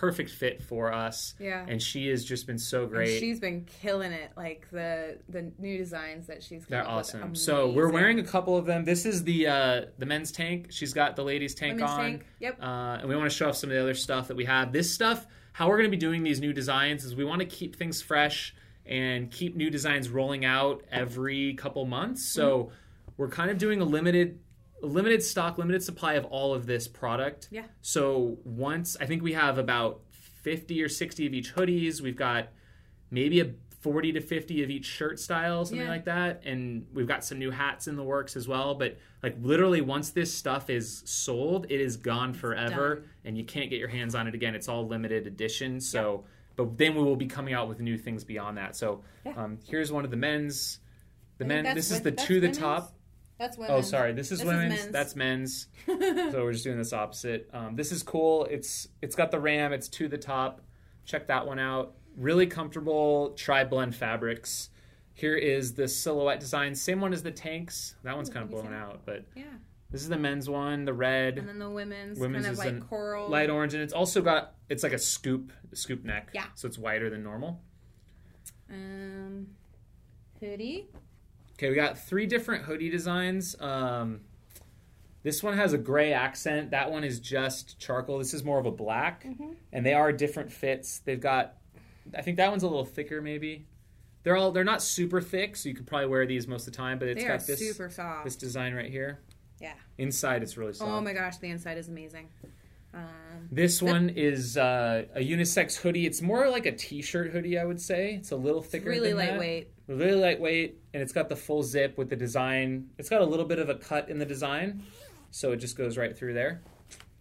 [0.00, 1.34] perfect fit for us.
[1.38, 1.64] Yeah.
[1.68, 3.20] And she has just been so And great.
[3.20, 4.30] she's been killing it.
[4.36, 6.64] Like the the new designs that she's.
[6.66, 7.34] They're awesome.
[7.34, 8.84] So we're wearing a couple of them.
[8.84, 10.68] This is the uh, the men's tank.
[10.70, 11.98] She's got the ladies tank Women's on.
[12.00, 12.26] tank.
[12.40, 12.58] Yep.
[12.62, 14.72] Uh, and we want to show off some of the other stuff that we have.
[14.72, 17.46] This stuff, how we're going to be doing these new designs is we want to
[17.46, 18.54] keep things fresh
[18.86, 22.32] and keep new designs rolling out every couple months.
[22.34, 22.70] So
[23.16, 24.40] we're kind of doing a limited
[24.82, 27.48] limited stock, limited supply of all of this product.
[27.50, 27.64] Yeah.
[27.80, 30.00] So once I think we have about
[30.42, 32.48] 50 or 60 of each hoodies, we've got
[33.10, 35.92] maybe a 40 to 50 of each shirt style, something Yeah.
[35.92, 36.42] like that.
[36.44, 38.74] And we've got some new hats in the works as well.
[38.74, 43.04] But like literally, once this stuff is sold, it is gone forever, done.
[43.24, 44.54] and you can't get your hands on it again.
[44.54, 45.80] It's all limited edition.
[45.80, 46.24] So,
[46.56, 48.74] but then we will be coming out with new things beyond that.
[48.76, 49.32] So, Yeah.
[49.36, 50.78] um, here's one of the men's.
[51.38, 51.64] The men.
[51.74, 52.94] This is the to the top.
[53.44, 54.12] That's Oh, sorry.
[54.12, 54.74] This is This is women's.
[54.80, 54.92] men's.
[54.92, 55.66] That's men's.
[55.86, 57.50] so we're just doing this opposite.
[57.52, 58.46] Um, this is cool.
[58.46, 59.72] It's it's got the ram.
[59.72, 60.62] It's to the top.
[61.04, 61.94] Check that one out.
[62.16, 64.70] Really comfortable tri blend fabrics.
[65.12, 66.74] Here is the silhouette design.
[66.74, 67.96] Same one as the tanks.
[68.02, 69.44] That one's kind of blown out, but yeah.
[69.90, 70.84] this is the men's one.
[70.84, 73.28] The red, And then the women's, Women's kind is of like coral.
[73.28, 76.30] light orange, and it's also got it's like a scoop scoop neck.
[76.32, 76.46] Yeah.
[76.54, 77.60] So it's wider than normal.
[78.70, 79.48] Um,
[80.40, 80.88] hoodie.
[81.54, 83.54] Okay, we got three different hoodie designs.
[83.60, 84.20] Um,
[85.22, 86.70] this one has a gray accent.
[86.72, 88.18] That one is just charcoal.
[88.18, 89.26] This is more of a black,
[89.72, 90.98] and they are different fits.
[90.98, 91.54] They've got,
[92.16, 93.66] I think that one's a little thicker, maybe.
[94.24, 96.76] They're all they're not super thick, so you could probably wear these most of the
[96.76, 96.98] time.
[96.98, 98.24] But it's They got this super soft.
[98.24, 99.20] this design right here.
[99.60, 99.74] Yeah.
[99.98, 100.90] Inside, it's really soft.
[100.90, 102.28] Oh my gosh, the inside is amazing.
[102.92, 106.06] Um, This one is uh, a unisex hoodie.
[106.06, 108.14] It's more like a t-shirt hoodie, I would say.
[108.14, 109.66] It's a little thicker, really than that.
[109.86, 113.44] Really lightweight and it's got the full zip with the design it's got a little
[113.44, 114.82] bit of a cut in the design
[115.30, 116.62] so it just goes right through there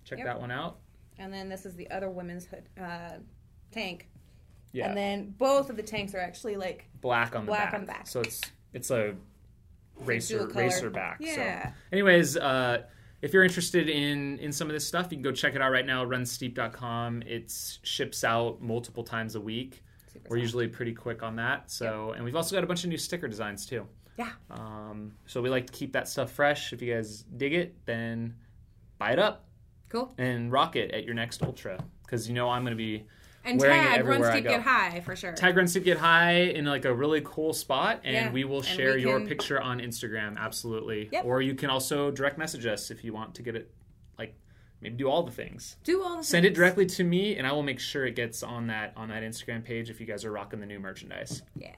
[0.06, 0.28] check Yep.
[0.28, 0.78] that one out
[1.20, 3.18] And then this is the other women's hood uh,
[3.72, 4.10] tank.
[4.72, 7.74] yeah And then both of the tanks are actually like black on the black back.
[7.74, 8.08] on the back.
[8.08, 8.42] so it's
[8.74, 9.16] it's a
[10.00, 10.64] racer color.
[10.66, 11.68] racer back Yeah.
[11.70, 12.84] so anyways uh
[13.22, 15.72] if you're interested in in some of this stuff you can go check it out
[15.72, 17.52] right now runsteep.com it
[17.84, 22.24] ships out multiple times a week Super we're usually pretty quick on that so and
[22.24, 24.30] we've also got a bunch of new sticker designs too Yeah.
[24.52, 26.72] Um, so we like to keep that stuff fresh.
[26.74, 28.36] If you guys dig it, then
[29.00, 29.46] buy it up
[29.90, 30.14] Cool.
[30.18, 33.06] and rock it at your next ultra because you know I'm going to be
[33.44, 34.50] And Wearing it tag everywhere Run I go.
[34.52, 35.34] Get High for sure.
[35.34, 38.62] tag runs to get high in like a really cool spot, and Yeah, we will
[38.62, 40.38] share we your can- picture on Instagram.
[40.38, 41.10] Absolutely.
[41.12, 41.26] Yep.
[41.26, 43.72] Or you can also direct message us if you want to get it.
[44.20, 44.36] Like
[44.84, 45.78] maybe do all the things.
[45.84, 48.44] Do all the Send it directly to me, and I will make sure it gets
[48.44, 51.42] on that on that Instagram page if you guys are rocking the new merchandise.
[51.56, 51.74] Yeah.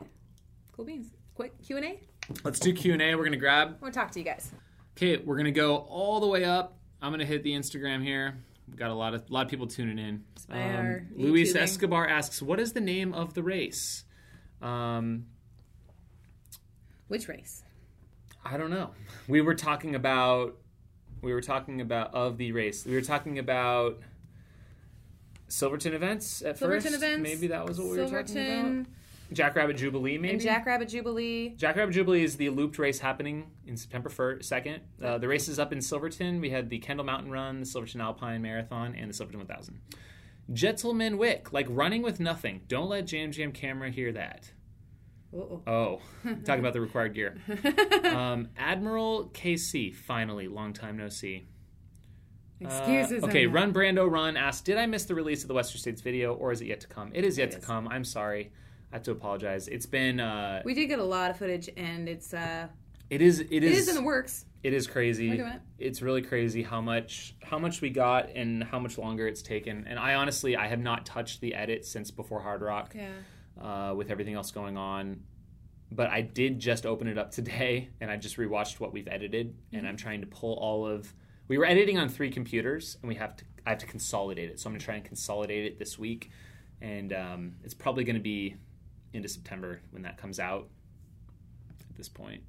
[0.74, 1.12] Cool beans.
[1.36, 2.00] Quick Q and A.
[2.44, 3.16] Let's do Q and A.
[3.16, 4.52] We're gonna grab I want to talk to you guys.
[4.98, 6.78] Okay, we're gonna go all the way up.
[7.02, 8.38] I'm gonna hit the Instagram here.
[8.68, 10.24] We've got a lot of a lot of people tuning in.
[10.50, 11.62] our Luis YouTubing.
[11.62, 14.06] Escobar asks, "What is the name of the race?"
[14.62, 15.28] Um,
[17.08, 17.64] Which race?
[18.44, 18.92] I don't know.
[19.28, 20.58] We were talking about
[21.26, 22.86] we were talking about of the race.
[22.86, 24.00] We were talking about
[25.48, 27.04] Silverton events at Silverton first.
[27.04, 27.24] events.
[27.24, 28.92] Maybe that was what we were talking Silverton about.
[29.34, 30.34] Jackrabbit Jubilee, maybe.
[30.36, 31.56] and Jackrabbit Jubilee.
[31.58, 34.80] Jackrabbit Jubilee is the looped race happening in September 1st, 2nd.
[35.04, 36.40] Uh, the race is up in Silverton.
[36.40, 39.80] We had the Kendall Mountain Run, the Silverton Alpine Marathon, and the Silverton 1000.
[40.54, 42.62] Gentleman Wick, like running with nothing.
[42.68, 44.52] Don't let Jam Jam Camera hear that.
[45.34, 45.62] Uh-oh.
[45.68, 46.02] Oh,
[46.46, 47.36] talking about the required gear.
[48.06, 51.46] Um, Admiral KC, finally, long time no see.
[52.64, 53.24] Uh, Excuses.
[53.24, 53.60] okay, on that.
[53.60, 56.52] Run Brando Run asked, Did I miss the release of the Western States video or
[56.54, 57.12] is it yet to come?
[57.14, 57.66] It is yet It to is.
[57.66, 57.88] come.
[57.90, 58.52] I'm sorry.
[58.92, 59.68] I have to apologize.
[59.68, 62.68] It's been, uh, We did get a lot of footage, and it's uh,
[63.10, 64.46] it is, it it is, is in the works.
[64.64, 65.32] it is crazy.
[65.32, 65.62] It.
[65.80, 69.86] It's really crazy how much, how much we got and how much longer it's taken.
[69.88, 72.94] And I honestly, I have not touched the edit since before Hardrock.
[72.96, 73.10] Yeah.
[73.62, 75.22] Uh, with everything else going on.
[75.92, 79.56] But I did just open it up today, and I just rewatched what we've edited,
[79.72, 81.14] and I'm trying to pull all of.
[81.48, 83.46] We were editing on three computers, and we have to.
[83.66, 86.30] I have to consolidate it, so I'm going to try and consolidate it this week,
[86.82, 88.56] and um, it's probably going to be
[89.12, 90.70] into September when that comes out.
[91.90, 92.44] At this point,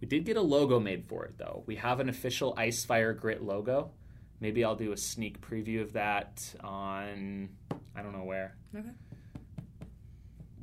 [0.00, 1.62] we did get a logo made for it, though.
[1.66, 3.92] We have an official Ice Fire Grit logo.
[4.40, 7.48] Maybe I'll do a sneak preview of that on
[7.96, 8.88] I don't know where Okay.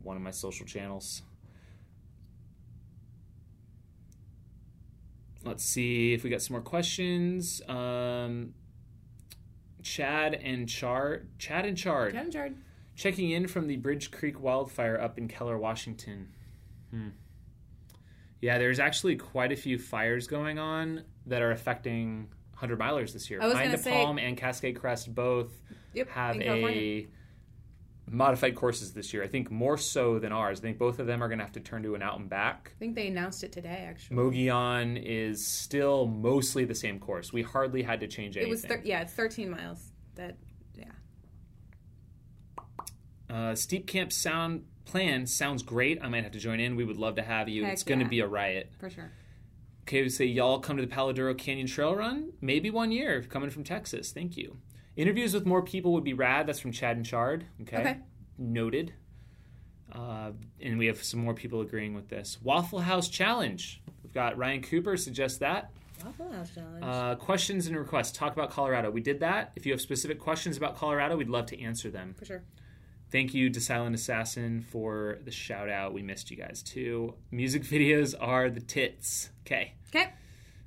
[0.04, 1.22] One of my social channels.
[5.44, 7.62] Let's see if we got some more questions.
[7.68, 8.54] Um,
[9.82, 12.56] Chad and Chard, Chad and Chard, Jen Jard.
[12.96, 16.30] checking in from the Bridge Creek wildfire up in Keller, Washington.
[16.92, 17.10] Hmm.
[18.40, 23.30] Yeah, there's actually quite a few fires going on that are affecting 100 milers this
[23.30, 23.42] year.
[23.42, 25.52] I was Pine gonna say- Palm and Cascade Crest both
[25.94, 26.10] Yep.
[26.10, 27.08] have a.
[28.10, 29.24] modified courses this year.
[29.24, 30.60] I think more so than ours.
[30.60, 32.30] I think both of them are going to have to turn to an out and
[32.30, 32.74] back.
[32.76, 33.86] I think they announced it today.
[33.88, 37.32] Actually, Mogollon is still mostly the same course.
[37.32, 38.50] We hardly had to change anything.
[38.50, 39.92] it was thir- yeah, it's 13 miles.
[40.16, 40.38] That
[40.76, 40.86] yeah.
[43.30, 46.00] uh, Steep Camp Sound plan sounds great.
[46.02, 46.76] I might have to join in.
[46.76, 47.64] We would love to have you.
[47.64, 48.10] Heck it's going to yeah.
[48.10, 48.72] be a riot.
[48.80, 49.12] For sure.
[49.84, 52.34] Okay, we say y'all come to the Palo Duro Canyon Trail Run.
[52.40, 54.12] Maybe one year coming from Texas.
[54.12, 54.58] Thank you.
[55.02, 56.46] Interviews with more people would be rad.
[56.46, 57.48] That's from Chad and Chard.
[57.64, 57.78] Okay.
[57.78, 57.98] Okay.
[58.38, 58.94] Noted.
[59.92, 62.38] Uh, and we have some more people agreeing with this.
[62.44, 63.82] Waffle House Challenge.
[64.04, 65.72] We've got Ryan Cooper suggests that.
[66.06, 66.84] Waffle House challenge.
[66.84, 68.12] Uh, questions and requests.
[68.12, 68.92] Talk about Colorado.
[68.92, 69.54] We did that.
[69.56, 72.14] If you have specific questions about Colorado, we'd love to answer them.
[72.20, 72.44] For sure.
[73.12, 75.96] Thank you to Silent Assassin for the shout out.
[75.96, 77.16] We missed you guys too.
[77.32, 79.32] Music videos are the tits.
[79.48, 79.74] Okay.
[79.90, 80.12] Okay.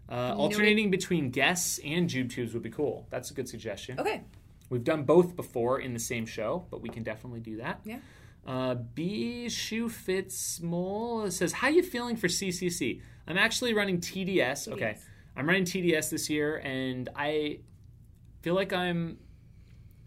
[0.08, 3.06] Uh, alternating between guests and Jube tubes would be cool.
[3.10, 3.98] That's a good suggestion.
[3.98, 4.22] Okay.
[4.70, 7.80] We've done both before in the same show, but we can definitely do that.
[7.84, 7.98] Yeah.
[8.46, 13.00] Uh, B Shoe Fits Mole says, "How you feeling for CCC?
[13.26, 14.68] I'm actually running TDS.
[14.68, 14.98] Okay,
[15.34, 17.60] I'm running TDS this year, and I
[18.42, 19.18] feel like I'm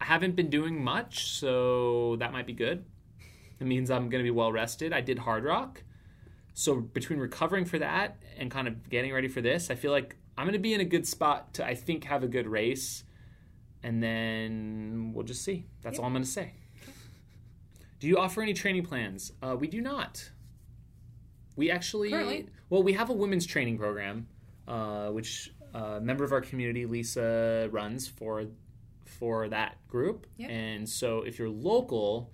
[0.00, 2.84] I haven't been doing much, so that might be good.
[3.60, 4.92] It means I'm going to be well rested.
[4.92, 5.78] I did Hardrock,
[6.58, 10.16] so between recovering for that and kind of getting ready for this, I feel like
[10.36, 13.04] I'm going to be in a good spot to I think have a good race,
[13.84, 15.66] and then we'll just see.
[15.82, 16.54] That's all I'm going to say."
[18.00, 19.32] Do you offer any training plans?
[19.40, 20.30] Uh, we do not.
[21.54, 22.48] We actually, Currently.
[22.70, 24.26] well, we have a women's training program,
[24.66, 28.46] uh, which uh, a member of our community, Lisa, runs for
[29.04, 30.26] for that group.
[30.38, 30.50] Yep.
[30.50, 32.32] And so, if you're local,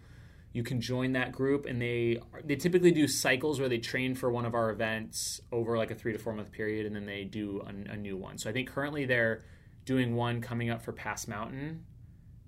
[0.55, 4.31] you can join that group, and they they typically do cycles where they train for
[4.31, 7.25] one of our events over like a three to four month period, and then they
[7.25, 8.39] do a, a new one.
[8.39, 9.43] So I think currently they're
[9.85, 11.85] doing one coming up for Pass Mountain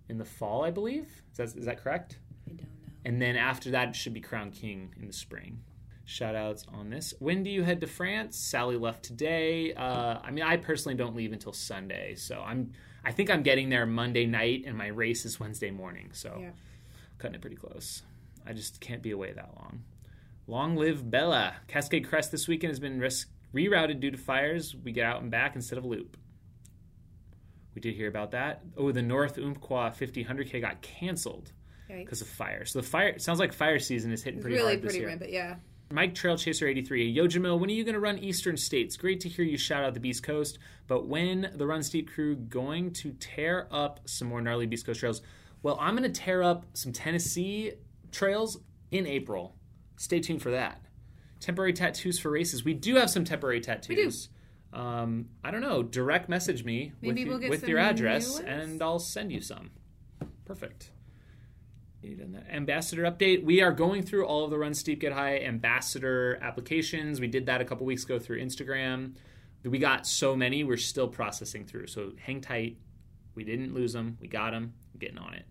[0.08, 1.22] in the fall, I believe.
[1.32, 2.20] Is that, is that correct?
[2.46, 2.66] I don't know.
[3.04, 5.58] And then after that, it should be Crown King in the spring.
[6.04, 7.12] Shout outs on this.
[7.18, 8.38] When do you head to France?
[8.38, 9.74] Sally left today.
[9.74, 12.72] Uh, I mean, I personally don't leave until Sunday, so I'm.
[13.04, 16.10] I think I'm getting there Monday night, and my race is Wednesday morning.
[16.12, 16.50] So Yeah.
[17.18, 18.02] Cutting it pretty close.
[18.46, 19.82] I just can't be away that long.
[20.46, 21.54] Long live Bella.
[21.66, 24.74] Cascade Crest this weekend has been ris- rerouted due to fires.
[24.76, 26.16] We get out and back instead of a loop.
[27.74, 28.62] We did hear about that.
[28.76, 31.52] Oh, the North Umpqua 50 100K got canceled
[31.88, 32.64] because of fire.
[32.64, 35.08] So the fire sounds like fire season is hitting pretty really hard this pretty year.
[35.08, 35.30] rampant.
[35.32, 35.56] Yeah.
[35.90, 37.10] Mike Trail Chaser 83.
[37.10, 38.96] Yo Jamil, when are you going to run Eastern States?
[38.96, 42.34] Great to hear you shout out the Beast Coast, but when the Run Steep crew
[42.34, 45.22] going to tear up some more gnarly Beast Coast trails?
[45.62, 47.72] Well, I'm going to tear up some Tennessee
[48.12, 48.58] trails
[48.90, 49.56] in April.
[49.96, 50.80] Stay tuned for that.
[51.40, 52.64] Temporary tattoos for races.
[52.64, 54.28] We do have some temporary tattoos.
[54.72, 55.82] We Um, I don't know.
[55.82, 59.70] Direct message me Maybe with, we'll get with your address, and I'll send you some.
[60.44, 60.90] Perfect.
[62.02, 62.18] You.
[62.50, 63.42] Ambassador update.
[63.42, 67.20] We are going through all of the Run Steep Get High ambassador applications.
[67.20, 69.14] We did that a couple weeks ago through Instagram.
[69.64, 71.88] We got so many, we're still processing through.
[71.88, 72.76] So hang tight.
[73.34, 74.16] We didn't lose them.
[74.20, 74.74] We got them.
[74.98, 75.44] Getting on it.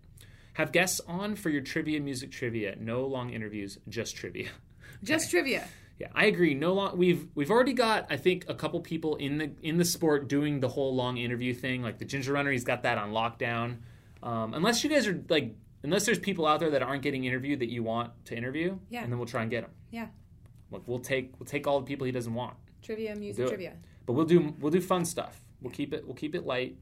[0.54, 2.76] Have guests on for your trivia, music trivia.
[2.80, 4.48] No long interviews, just trivia.
[5.02, 5.68] Just trivia.
[5.98, 6.54] Yeah, I agree.
[6.54, 6.96] No long.
[6.96, 10.60] We've we've already got I think a couple people in the in the sport doing
[10.60, 11.82] the whole long interview thing.
[11.82, 13.78] Like the Ginger Runner, he's got that on lockdown.
[14.22, 17.60] Um, unless you guys are like, unless there's people out there that aren't getting interviewed
[17.60, 19.02] that you want to interview, Yeah.
[19.02, 19.70] and then we'll try and get them.
[19.90, 20.06] Yeah.
[20.70, 23.48] Like we'll take we'll take all the people he doesn't want, Trivia, music it.
[23.48, 23.74] trivia.
[24.06, 25.40] but we'll do we'll do fun stuff.
[25.60, 26.76] We'll keep it we'll keep it light.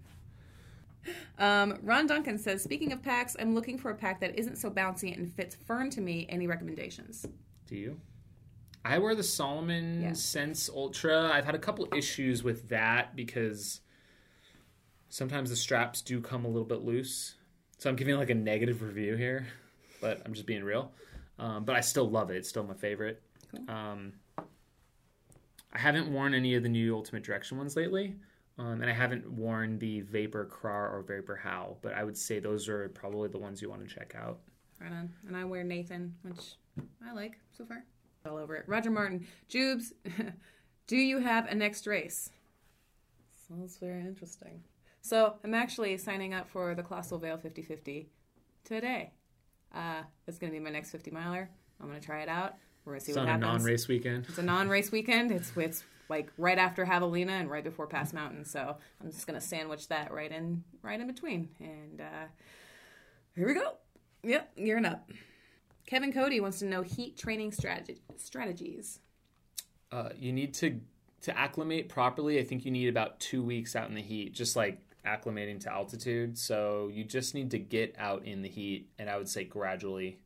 [1.38, 4.70] Um, Ron Duncan says, speaking of packs, I'm looking for a pack that isn't so
[4.70, 6.26] bouncy and fits firm to me.
[6.28, 7.26] Any recommendations?
[7.66, 8.00] Do you?
[8.84, 10.12] I wear the Salomon Yeah.
[10.12, 11.30] Sense Ultra.
[11.32, 13.80] I've had a couple issues with that because
[15.08, 17.36] sometimes the straps do come a little bit loose.
[17.78, 19.46] So I'm giving like a negative review here,
[20.00, 20.92] but I'm just being real.
[21.38, 22.36] Um, but I still love it.
[22.36, 23.22] It's still my favorite.
[23.50, 23.70] Cool.
[23.74, 24.12] Um,
[25.72, 28.16] I haven't worn any of the new Ultimate Direction ones lately.
[28.56, 32.38] Um, and I haven't worn the Vapor Krar or Vapor Howe, but I would say
[32.38, 34.38] those are probably the ones you want to check out.
[34.80, 35.12] Right on.
[35.26, 36.54] And I wear Nathan, which
[37.04, 37.84] I like so far.
[38.26, 38.64] All over it.
[38.66, 39.92] Roger Martin, Jubes,
[40.86, 42.30] do you have a next race?
[43.48, 44.62] Sounds very interesting.
[45.00, 48.06] So I'm actually signing up for the Colossal Vail 50-50
[48.64, 49.12] today.
[49.74, 51.50] Uh, it's going to be my next 50 miler.
[51.80, 52.54] I'm going to try it out.
[52.84, 53.62] We're going to see It's what on a happens.
[53.64, 54.26] non-race weekend.
[54.28, 55.30] It's a non-race weekend.
[55.32, 58.44] It's it's like right after Javelina and right before Pass Mountain.
[58.44, 61.48] So I'm just gonna sandwich that right in right in between.
[61.60, 62.26] And uh,
[63.34, 63.76] here we go.
[64.22, 65.10] Yep, gearing up.
[65.86, 69.00] Kevin Cody wants to know heat training strategy, strategies.
[69.92, 70.80] uh, you need to
[71.22, 72.38] to acclimate properly.
[72.38, 75.72] I think you need about two weeks out in the heat, just like acclimating to
[75.72, 76.36] altitude.
[76.38, 80.18] So you just need to get out in the heat, and I would say gradually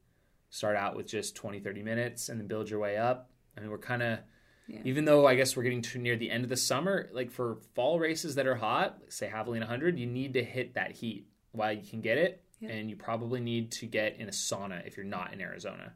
[0.51, 3.31] start out with just 20, 30 minutes, and then build your way up.
[3.57, 4.19] I mean, we're kind of
[4.67, 4.81] Yeah.
[4.85, 7.57] even though I guess we're getting to near the end of the summer, like for
[7.75, 11.73] fall races that are hot, say Javelina 100, you need to hit that heat while
[11.73, 12.71] you can get it, Yeah.
[12.71, 15.95] and you probably need to get in a sauna if you're not in Arizona.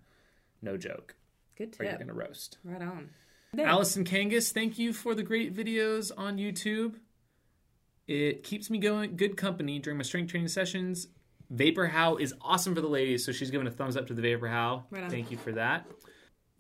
[0.62, 1.17] No joke,
[1.57, 2.01] Good or you're tip.
[2.01, 2.59] gonna roast.
[2.65, 3.11] Right on.
[3.59, 6.99] Allison Kangas, thank you for the great videos on YouTube.
[8.07, 11.09] It keeps me going, good company during my strength training sessions.
[11.53, 14.23] Vapor Howe is awesome for the ladies, so she's giving a thumbs up to the
[14.23, 14.85] Vapor Howe.
[14.91, 15.11] Right.
[15.11, 15.87] Thank you for that.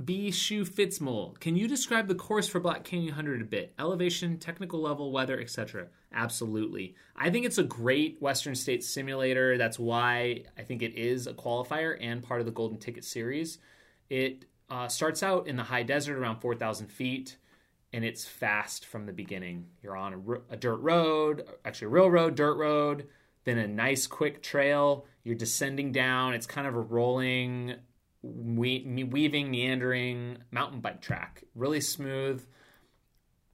[0.04, 0.30] B.
[0.30, 3.72] Shoe Fitzmole, can you describe the course for Black Canyon 100 a bit?
[3.78, 5.86] Elevation, technical level, weather, etc.
[6.12, 6.94] Absolutely.
[7.16, 9.56] I think it's a great Western States simulator.
[9.56, 13.58] That's why I think it is a qualifier and part of the Golden Ticket Series.
[14.10, 17.38] It uh, starts out in the high desert around 4,000 feet,
[17.94, 19.68] and it's fast from the beginning.
[19.82, 23.06] You're on a, a dirt road, actually a real road, dirt road,
[23.44, 25.06] then a nice quick trail.
[25.24, 26.34] You're descending down.
[26.34, 27.74] It's kind of a rolling,
[28.22, 31.44] we- weaving, meandering mountain bike track.
[31.54, 32.44] Really smooth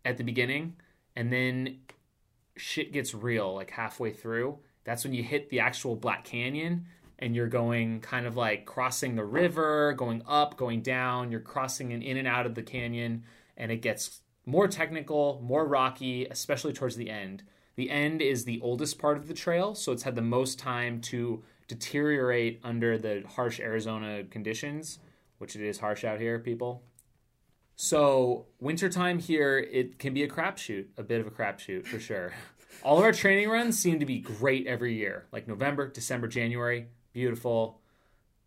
[0.05, 0.77] at the beginning,
[1.17, 1.81] and then
[2.57, 4.59] shit gets real like halfway through.
[4.85, 6.87] That's when you hit the actual Black Canyon
[7.19, 11.31] and you're going kind of like crossing the river, going up, going down.
[11.33, 13.25] You're crossing in, in and out of the canyon,
[13.57, 17.43] and it gets more technical, more rocky, especially towards the end.
[17.79, 21.01] The end is the oldest part of the trail, so it's had the most time
[21.03, 24.99] to deteriorate under the harsh Arizona conditions,
[25.39, 26.83] which it is harsh out here, people.
[27.77, 32.33] So wintertime here, it can be a crapshoot, a bit of a crapshoot for sure.
[32.83, 36.89] All of our training runs seem to be great every year, like November, December, January,
[37.13, 37.81] beautiful,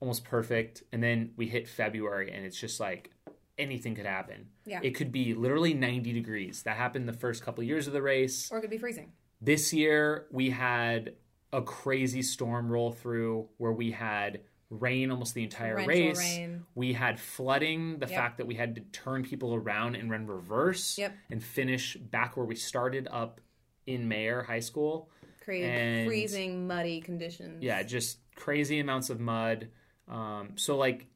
[0.02, 3.12] almost perfect, and then we hit February, and it's just like
[3.58, 4.48] anything could happen.
[4.66, 4.82] Yeah.
[4.84, 6.64] It could be literally 90 degrees.
[6.64, 8.52] That happened the first couple years of the race.
[8.52, 9.14] Or it could be freezing.
[9.42, 11.16] This year we had
[11.52, 16.18] a crazy storm roll through where we had rain almost the entire Torrential race.
[16.20, 16.64] rain.
[16.76, 18.16] We had flooding, the Yep.
[18.18, 21.14] fact that we had to turn people around and run reverse Yep.
[21.30, 23.42] and finish back where we started up
[23.86, 25.10] in Mayer High School.
[25.42, 27.62] Created And- freezing, muddy conditions.
[27.64, 29.70] Yeah, just crazy amounts of mud.
[30.08, 31.08] Um, so like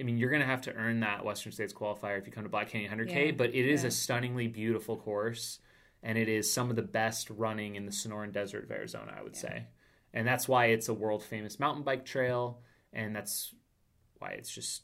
[0.00, 2.42] I mean, you're going to have to earn that Western States qualifier if you come
[2.42, 3.88] to Black Canyon 100K, Yeah, but it is yeah.
[3.88, 5.60] a stunningly beautiful course,
[6.02, 9.22] and it is some of the best running in the Sonoran Desert of Arizona, I
[9.22, 9.66] would say.
[10.12, 12.60] And that's why it's a world famous mountain bike trail,
[12.92, 13.54] and that's
[14.18, 14.82] why it's just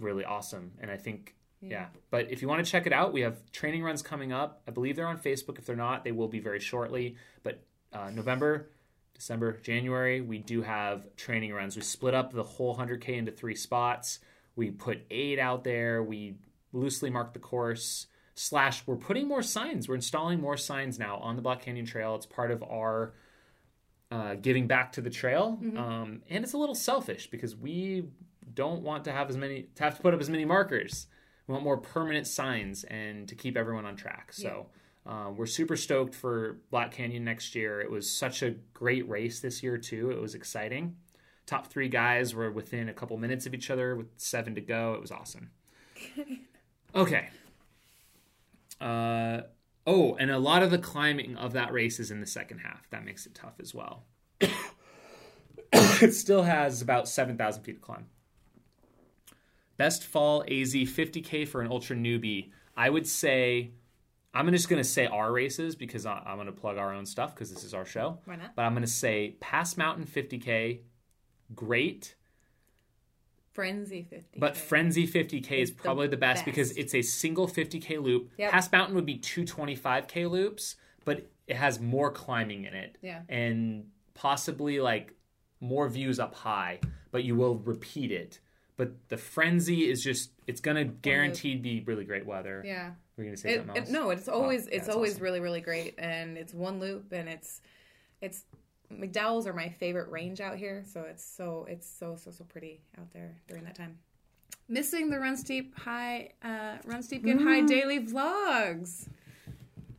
[0.00, 0.72] really awesome.
[0.80, 1.86] And I think, yeah.
[2.10, 4.62] But if you want to check it out, we have training runs coming up.
[4.66, 5.58] I believe they're on Facebook.
[5.58, 7.16] If they're not, they will be very shortly.
[7.42, 8.70] But uh, November,
[9.14, 11.76] December, January, we do have training runs.
[11.76, 14.20] We split up the whole 100K into three spots.
[14.54, 16.02] We put eight out there.
[16.02, 16.36] We
[16.72, 18.06] loosely mark the course.
[18.38, 19.88] Slash, we're putting more signs.
[19.88, 22.14] We're installing more signs now on the Black Canyon Trail.
[22.16, 23.14] It's part of our
[24.10, 28.04] uh, giving back to the trail, um, and it's a little selfish because we
[28.54, 31.06] don't want to have as many to have to put up as many markers.
[31.46, 34.32] We want more permanent signs and to keep everyone on track.
[34.32, 34.66] So
[35.06, 37.80] Uh, we're super stoked for Black Canyon next year.
[37.80, 40.10] It was such a great race this year too.
[40.10, 40.96] It was exciting.
[41.46, 44.94] Top three guys were within a couple minutes of each other with seven to go.
[44.94, 45.50] It was awesome.
[46.94, 47.28] okay.
[48.80, 49.42] Uh,
[49.86, 52.88] oh, and a lot of the climbing of that race is in the second half.
[52.90, 54.04] That makes it tough as well.
[55.72, 58.06] it still has about 7,000 feet to climb.
[59.76, 62.50] Best fall AZ 50K for an ultra newbie.
[62.76, 63.72] I would say,
[64.34, 67.06] I'm just going to say our races because I- I'm going to plug our own
[67.06, 68.18] stuff because this is our show.
[68.24, 68.54] Why not?
[68.56, 70.80] But I'm going to say Pass Mountain 50K,
[71.54, 72.15] great.
[73.56, 74.38] Frenzy 50.
[74.38, 78.30] But Frenzy 50K is It's probably the best, because it's a single 50K loop.
[78.38, 78.52] Yep.
[78.52, 82.98] Pass Mountain would be two 25K loops, but it has more climbing in it.
[83.02, 83.22] Yeah.
[83.28, 85.12] And possibly like
[85.60, 86.80] more views up high,
[87.10, 88.38] but you will repeat it.
[88.76, 92.62] But the Frenzy is just, it's going to guaranteed be really great weather.
[92.64, 92.90] Yeah.
[93.16, 93.90] We're going to say It, something it, else?
[93.90, 95.24] no, it's oh, always yeah, it's it's always awesome.
[95.24, 97.62] really really great, and it's one loop, and it's
[98.20, 98.44] it's
[98.92, 102.80] McDowell's are my favorite range out here, so it's so it's so so so pretty
[102.98, 103.98] out there during that time.
[104.68, 109.08] Missing the run steep high, uh, run steep get high daily vlogs.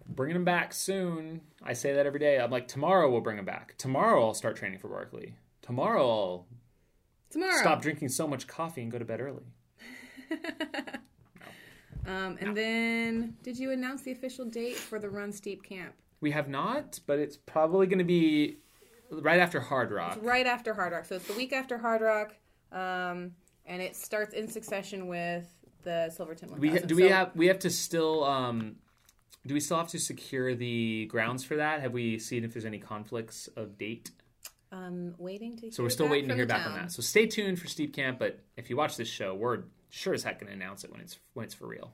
[0.08, 1.42] Bringing them back soon.
[1.64, 2.40] I say that every day.
[2.40, 3.76] I'm like, tomorrow we'll bring them back.
[3.78, 5.36] Tomorrow I'll start training for Barkley.
[5.62, 6.48] Tomorrow I'll
[7.30, 7.60] Tomorrow.
[7.60, 9.44] stop drinking so much coffee and go to bed early.
[12.08, 15.94] Um, and then, did you announce the official date for the Run Steep camp?
[16.22, 18.60] We have not, but it's probably going to be
[19.12, 20.18] right after Hardrock.
[20.18, 22.32] It's right after Hardrock, so it's the week after Hardrock,
[22.72, 23.32] um,
[23.66, 25.48] and it starts in succession with
[25.84, 26.60] the Silverton 1000.
[26.74, 28.78] We do we So- have we have to still um,
[29.46, 31.82] do we still have to secure the grounds for that?
[31.82, 34.12] Have we seen if there's any conflicts of date?
[34.72, 35.72] Um, waiting to.
[35.72, 36.92] So we're still waiting to hear back on that.
[36.92, 38.20] So stay tuned for Steep Camp.
[38.20, 41.00] But if you watch this show, we're sure as heck going to announce it when
[41.00, 41.94] it's when it's for real.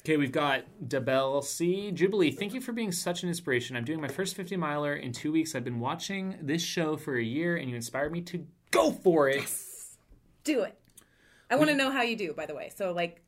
[0.00, 1.92] Okay, we've got Debel C.
[1.92, 3.76] Jubilee, thank you for being such an inspiration.
[3.76, 5.54] I'm doing my first 50 miler in two weeks.
[5.54, 9.28] I've been watching this show for a year, and you inspired me to go for
[9.28, 9.48] it.
[10.42, 10.76] Do it.
[11.50, 12.72] I want to know how you do, by the way.
[12.74, 13.22] So like,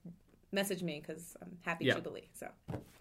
[0.51, 1.95] message me because I'm happy Yeah.
[1.95, 2.29] Jubilee.
[2.33, 2.49] So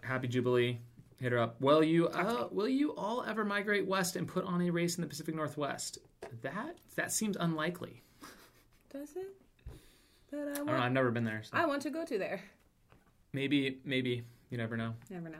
[0.02, 0.78] Happy Jubilee.
[1.20, 1.60] Hit her up.
[1.60, 5.02] Will you uh, will you all ever migrate west and put on a race in
[5.02, 5.98] the Pacific Northwest?
[6.42, 8.02] That that seems unlikely.
[8.92, 9.34] does it?
[10.30, 10.84] But I I don't want, know.
[10.84, 11.42] I've never been there.
[11.44, 11.50] So.
[11.54, 12.40] I want to go to there.
[13.34, 14.94] Maybe maybe you never know.
[15.10, 15.38] Never know.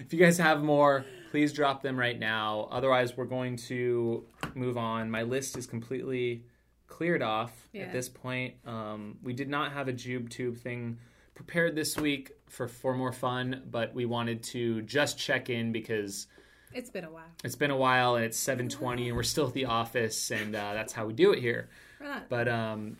[0.00, 2.68] If you guys have more, please drop them right now.
[2.70, 5.10] Otherwise, we're going to move on.
[5.10, 6.42] My list is completely
[6.88, 7.82] cleared off Yeah.
[7.82, 8.54] at this point.
[8.66, 10.98] Um, we did not have a Jube Tube thing
[11.34, 16.26] prepared this week for for more fun, but we wanted to just check in because
[16.72, 17.30] It's been a while.
[17.44, 20.72] it's been a while and it's 7:20 and we're still at the office and uh,
[20.74, 21.68] that's how we do it here.
[22.00, 22.28] Right.
[22.28, 22.96] But um,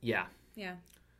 [0.00, 0.74] yeah, Yeah.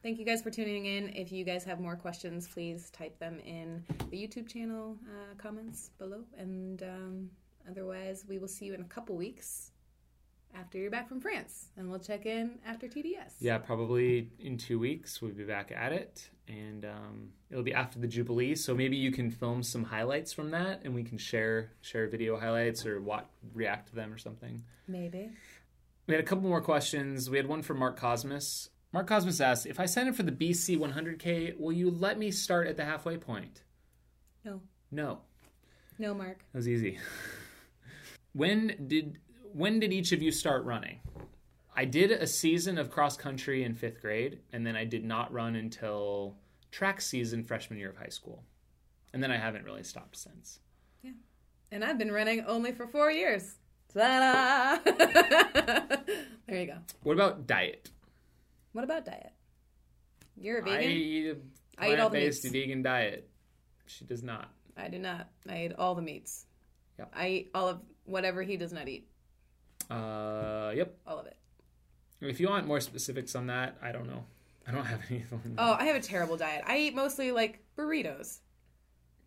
[0.09, 1.11] Thank you guys for tuning in.
[1.11, 5.91] If you guys have more questions, please type them in the YouTube channel uh, comments
[5.99, 6.25] below.
[6.39, 7.31] And um,
[7.71, 9.73] otherwise, we will see you in a couple weeks
[10.55, 11.67] after you're back from France.
[11.77, 13.35] And we'll check in after TDS.
[13.39, 17.99] yeah, probably in two weeks we'll be back at it, and um, it'll be after
[17.99, 18.55] the Jubilee.
[18.55, 22.41] So maybe you can film some highlights from that, and we can share share video
[22.41, 22.99] highlights or
[23.53, 24.65] react to them or something.
[24.87, 25.29] Maybe.
[26.07, 27.29] We had a couple more questions.
[27.29, 28.71] We had one from Mark Cosmos.
[28.93, 32.31] Mark Cosmos asked, "If I sign up for the BC 100K, will you let me
[32.31, 33.63] start at the halfway point?"
[34.45, 34.63] No.
[34.91, 35.21] No.
[35.99, 36.39] No, Mark.
[36.53, 36.99] That was easy.
[38.33, 39.19] when did
[39.53, 41.01] when did each of you start running?
[41.75, 45.33] I did a season of cross country in fifth grade, and then I did not
[45.33, 46.37] run until
[46.71, 48.43] track season freshman year of high school,
[49.13, 50.61] and then I haven't really stopped since.
[51.03, 51.13] Yeah.
[51.71, 53.57] And I've been running only for four years.
[53.95, 54.79] Ta-da!
[56.47, 56.79] there you go.
[57.03, 57.91] What about diet?
[58.73, 59.33] What about diet?
[60.37, 60.91] You're a vegan?
[60.91, 61.37] eat a
[61.81, 62.53] I eat all the plant-based meats.
[62.53, 63.29] vegan diet.
[63.87, 64.51] She does not.
[64.77, 65.29] I do not.
[65.49, 66.47] I eat all the meats.
[66.99, 67.13] Yep.
[67.15, 69.09] I eat all of whatever he does not eat.
[69.91, 70.97] Uh, yep.
[71.07, 71.37] All of it.
[72.21, 74.25] If you want more specifics on that, I don't know.
[74.67, 75.25] I don't have any.
[75.57, 76.63] Oh, I have a terrible diet.
[76.67, 78.39] I eat mostly like burritos.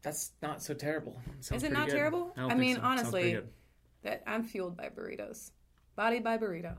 [0.03, 1.19] That's not so terrible.
[1.41, 1.95] Sounds Is it not good.
[1.95, 2.33] terrible?
[2.37, 2.81] I think mean, so.
[2.83, 3.39] Honestly.
[4.03, 5.51] That I'm fueled by burritos.
[5.95, 6.75] Body by burrito.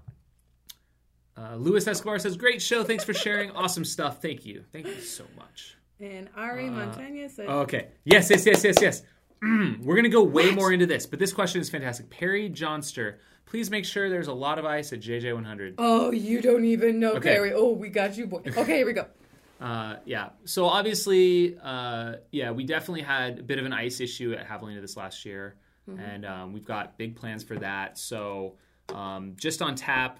[1.36, 2.84] Uh, Luis Escobar says, "Great show.
[2.84, 3.50] Thanks for sharing.
[3.52, 4.20] awesome stuff.
[4.20, 4.64] Thank you.
[4.72, 7.88] Thank you so much." And Ari Montagna said, Okay.
[8.04, 8.28] Yes.
[8.30, 8.44] Yes.
[8.44, 8.64] Yes.
[8.64, 8.76] Yes.
[8.80, 9.02] Yes.
[9.42, 12.10] Mm, we're gonna go way more into this, but this question is fantastic.
[12.10, 13.16] Perry Johnster,
[13.46, 15.74] please make sure there's a lot of ice at JJ100.
[15.78, 17.34] "Oh, you don't even know, Okay.
[17.34, 17.52] Carrie.
[17.52, 18.42] Oh, we got you, boy.
[18.46, 19.06] Okay, here we go.
[19.60, 20.30] Uh, yeah.
[20.44, 24.80] So obviously, uh, yeah, we definitely had a bit of an ice issue at Javelina
[24.80, 25.54] this last year,
[25.86, 27.96] and um, we've got big plans for that.
[27.96, 28.56] So
[28.92, 30.18] um, just on tap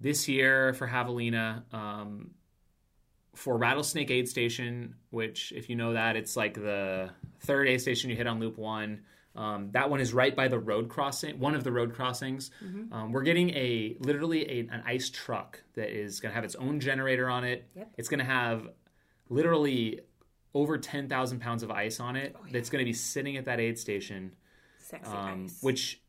[0.00, 2.30] this year for Javelina, um,
[3.34, 8.10] for Rattlesnake Aid Station, which, if you know that, it's like the third aid station
[8.10, 9.02] you hit on Loop One.
[9.36, 12.50] Um, that one is right by the road crossing, one of the road crossings.
[12.64, 12.92] Mm-hmm.
[12.92, 16.56] Um, we're getting a literally a, an ice truck that is going to have its
[16.56, 17.68] own generator on it.
[17.76, 17.90] Yep.
[17.96, 18.68] It's going to have
[19.28, 20.00] literally
[20.54, 23.78] over 10,000 pounds of ice on it that's going to be sitting at that aid
[23.78, 24.34] station,
[24.80, 25.58] Sexy um, ice.
[25.60, 26.00] which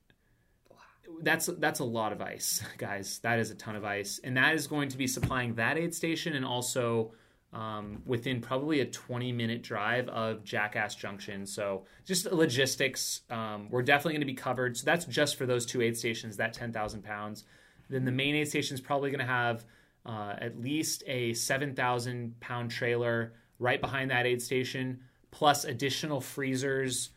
[1.22, 3.20] that's that's a lot of ice, guys.
[3.20, 5.93] That is a ton of ice, and that is going to be supplying that aid
[5.93, 7.11] station and also
[7.53, 11.45] um, within probably a 20 minute drive of Jackass Junction.
[11.45, 14.78] So just logistics, um, we're definitely going to be covered.
[14.78, 17.45] So that's just for those two aid stations, that 10,000 pounds.
[17.89, 19.65] Then the main aid station is probably going to have
[20.05, 24.99] uh, at least a 7,000 pound trailer right behind that aid station,
[25.32, 27.09] plus additional freezers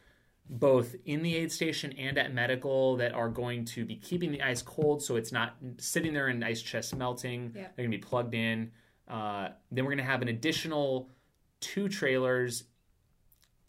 [0.49, 4.43] both in the aid station and at medical that are going to be keeping the
[4.43, 7.53] ice cold so it's not sitting there in ice chest melting.
[7.55, 7.62] Yeah.
[7.74, 8.70] They're going to be plugged in.
[9.09, 11.11] Uh, then we're going to have an additional
[11.61, 12.64] two trailers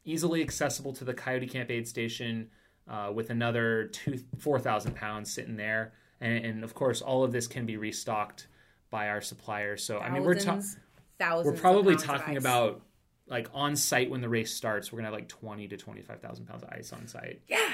[0.05, 2.49] easily accessible to the Coyote Camp aid station
[2.88, 5.93] uh, with another two, 4,000 pounds sitting there.
[6.19, 8.47] And, and of course, all of this can be restocked
[8.89, 9.84] by our suppliers.
[9.84, 10.78] So, I mean, we're, ta- Thousands,
[11.19, 12.82] thousands we're probably talking about
[13.28, 16.21] like on site when the race starts, we're gonna have like twenty to twenty five
[16.21, 17.41] thousand pounds of ice on site.
[17.47, 17.69] Yeah.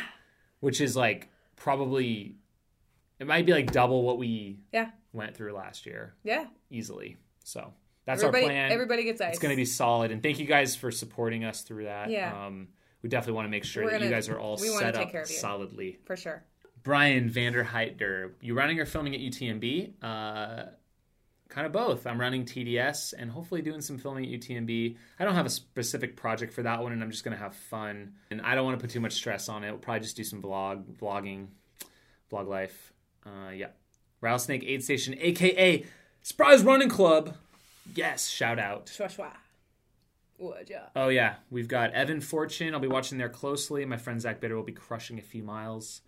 [0.60, 2.36] which is like probably
[3.20, 4.92] it might be like double what we Yeah.
[5.14, 6.46] went through last year Yeah.
[6.70, 7.18] easily.
[7.44, 7.74] So
[8.06, 8.72] that's everybody, our plan.
[8.72, 9.30] Everybody gets ice.
[9.36, 12.10] It's to be solid, and thank you guys for supporting us through that.
[12.10, 12.46] Yeah.
[12.46, 12.70] Um,
[13.02, 15.14] we definitely want to make sure We're that you gonna- guys are all set up
[15.14, 15.26] you.
[15.26, 16.00] solidly.
[16.06, 16.44] for sure.
[16.82, 19.94] Brian Vanderheiter, you running or filming at UTMB?
[20.02, 20.66] Uh,
[21.50, 22.08] kind of both.
[22.08, 24.96] I'm running TDS and hopefully doing some filming at UTMB.
[25.20, 27.56] I don't have a specific project for that one, and I'm just going to have
[27.56, 28.14] fun.
[28.32, 29.72] And I don't want to put too much stress on it.
[29.72, 31.48] We'll probably just do some vlog, vlogging,
[32.32, 32.94] vlog life.
[33.26, 33.68] Uh, yeah.
[34.22, 35.86] Rattlesnake Aid Station, aka
[36.22, 37.36] Surprise Running Club.
[37.96, 38.88] Yes, shout out.
[38.88, 39.32] Shwa shwa.
[40.96, 42.74] Oh yeah, we've got Evan Fortune.
[42.74, 43.84] I'll be watching there closely.
[43.86, 46.02] My friend Zach Bitter will be crushing a few miles.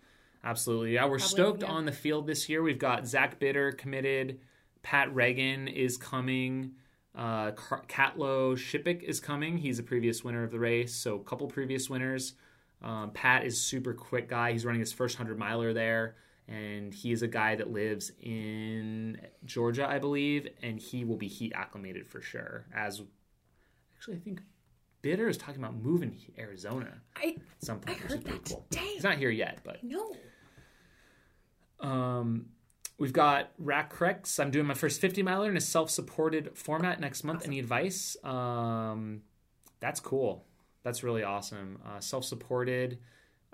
[0.44, 1.04] Absolutely, yeah.
[1.04, 1.68] We're Probably, stoked yeah.
[1.68, 2.62] on the field this year.
[2.62, 4.40] We've got Zach Bitter committed.
[4.82, 6.72] Pat Reagan is coming.
[7.14, 9.58] Uh, Catlow Shipek is coming.
[9.58, 12.34] He's a previous winner of the race, so a couple previous winners.
[12.82, 14.52] Um, Pat is super quick guy.
[14.52, 16.16] He's running his first hundred miler there,
[16.48, 21.28] and he is a guy that lives in Georgia, I believe, and he will be
[21.28, 22.66] heat acclimated for sure.
[22.74, 23.02] As
[23.96, 24.40] actually, I think
[25.02, 28.64] Bitter is talking about moving to Arizona I at some point, I heard that cool.
[28.70, 28.86] today.
[28.94, 30.16] He's not here yet, but no.
[31.80, 32.46] um,
[33.02, 34.38] we've got Rack Crex.
[34.38, 37.44] I'm doing my first 50 miler in a self supported format next month.
[37.44, 38.16] Any advice?
[38.22, 39.22] Um,
[39.80, 40.44] that's cool.
[40.84, 41.80] That's really awesome.
[41.84, 43.00] Uh, self supported.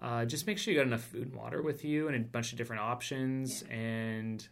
[0.00, 2.52] Uh, just make sure you got enough food and water with you and a bunch
[2.52, 4.46] of different options and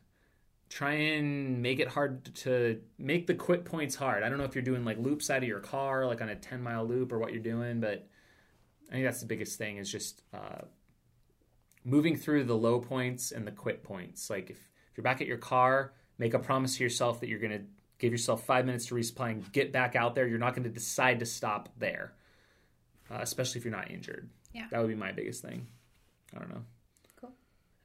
[0.71, 4.23] try and make it hard to make the quit points hard.
[4.23, 6.37] I don't know if you're doing like loops out of your car, like on a
[6.37, 8.09] 10 mile loop or what you're doing, but
[8.89, 10.63] I think that's the biggest thing is just uh,
[11.85, 14.31] moving through the low points and the quit points.
[14.31, 14.59] Like if,
[14.97, 17.61] if you're back at your car, make a promise to yourself that you're going to
[17.99, 20.27] give yourself five minutes to resupply and get back out there.
[20.27, 22.15] You're not going to decide to stop there,
[23.11, 24.31] uh, especially if you're not injured.
[24.55, 24.65] Yeah.
[24.71, 25.67] That would be my biggest thing.
[26.35, 26.63] I don't know.
[27.21, 27.31] Cool.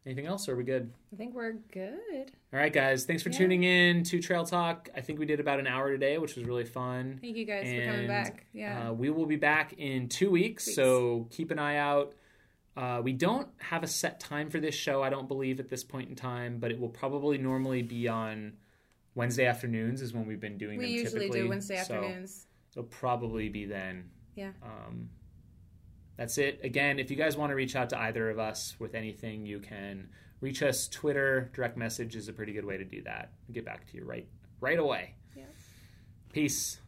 [0.06, 0.48] Anything else?
[0.48, 0.90] Or are we good?
[1.12, 2.32] I think we're good.
[2.54, 3.04] All right, guys.
[3.04, 3.38] Thanks for Yeah.
[3.40, 4.88] tuning in to Trail Talk.
[4.96, 7.18] I think we did about an hour today, which was really fun.
[7.22, 8.46] Thank you guys for coming back.
[8.54, 8.88] Yeah.
[8.90, 10.76] Uh, we will be back in two weeks, Weeks.
[10.78, 12.14] so keep an eye out.
[12.78, 15.84] Uh, we don't have a set time for this show, I don't believe, at this
[15.84, 18.54] point in time, but it will probably normally be on
[19.14, 21.42] Wednesday afternoons, is when we've been doing we them usually typically.
[21.42, 22.48] do Wednesday So afternoons.
[22.72, 24.10] it'll probably be then.
[24.36, 24.52] Yeah.
[24.64, 25.10] Um,
[26.16, 26.62] that's it.
[26.64, 29.60] Again, if you guys want to reach out to either of us with anything, you
[29.60, 30.08] can
[30.40, 30.88] reach us.
[30.88, 33.32] Twitter direct message is a pretty good way to do that.
[33.48, 34.28] We'll get back to you right
[34.62, 35.16] right away.
[35.36, 35.44] Yeah.
[36.32, 36.80] Peace.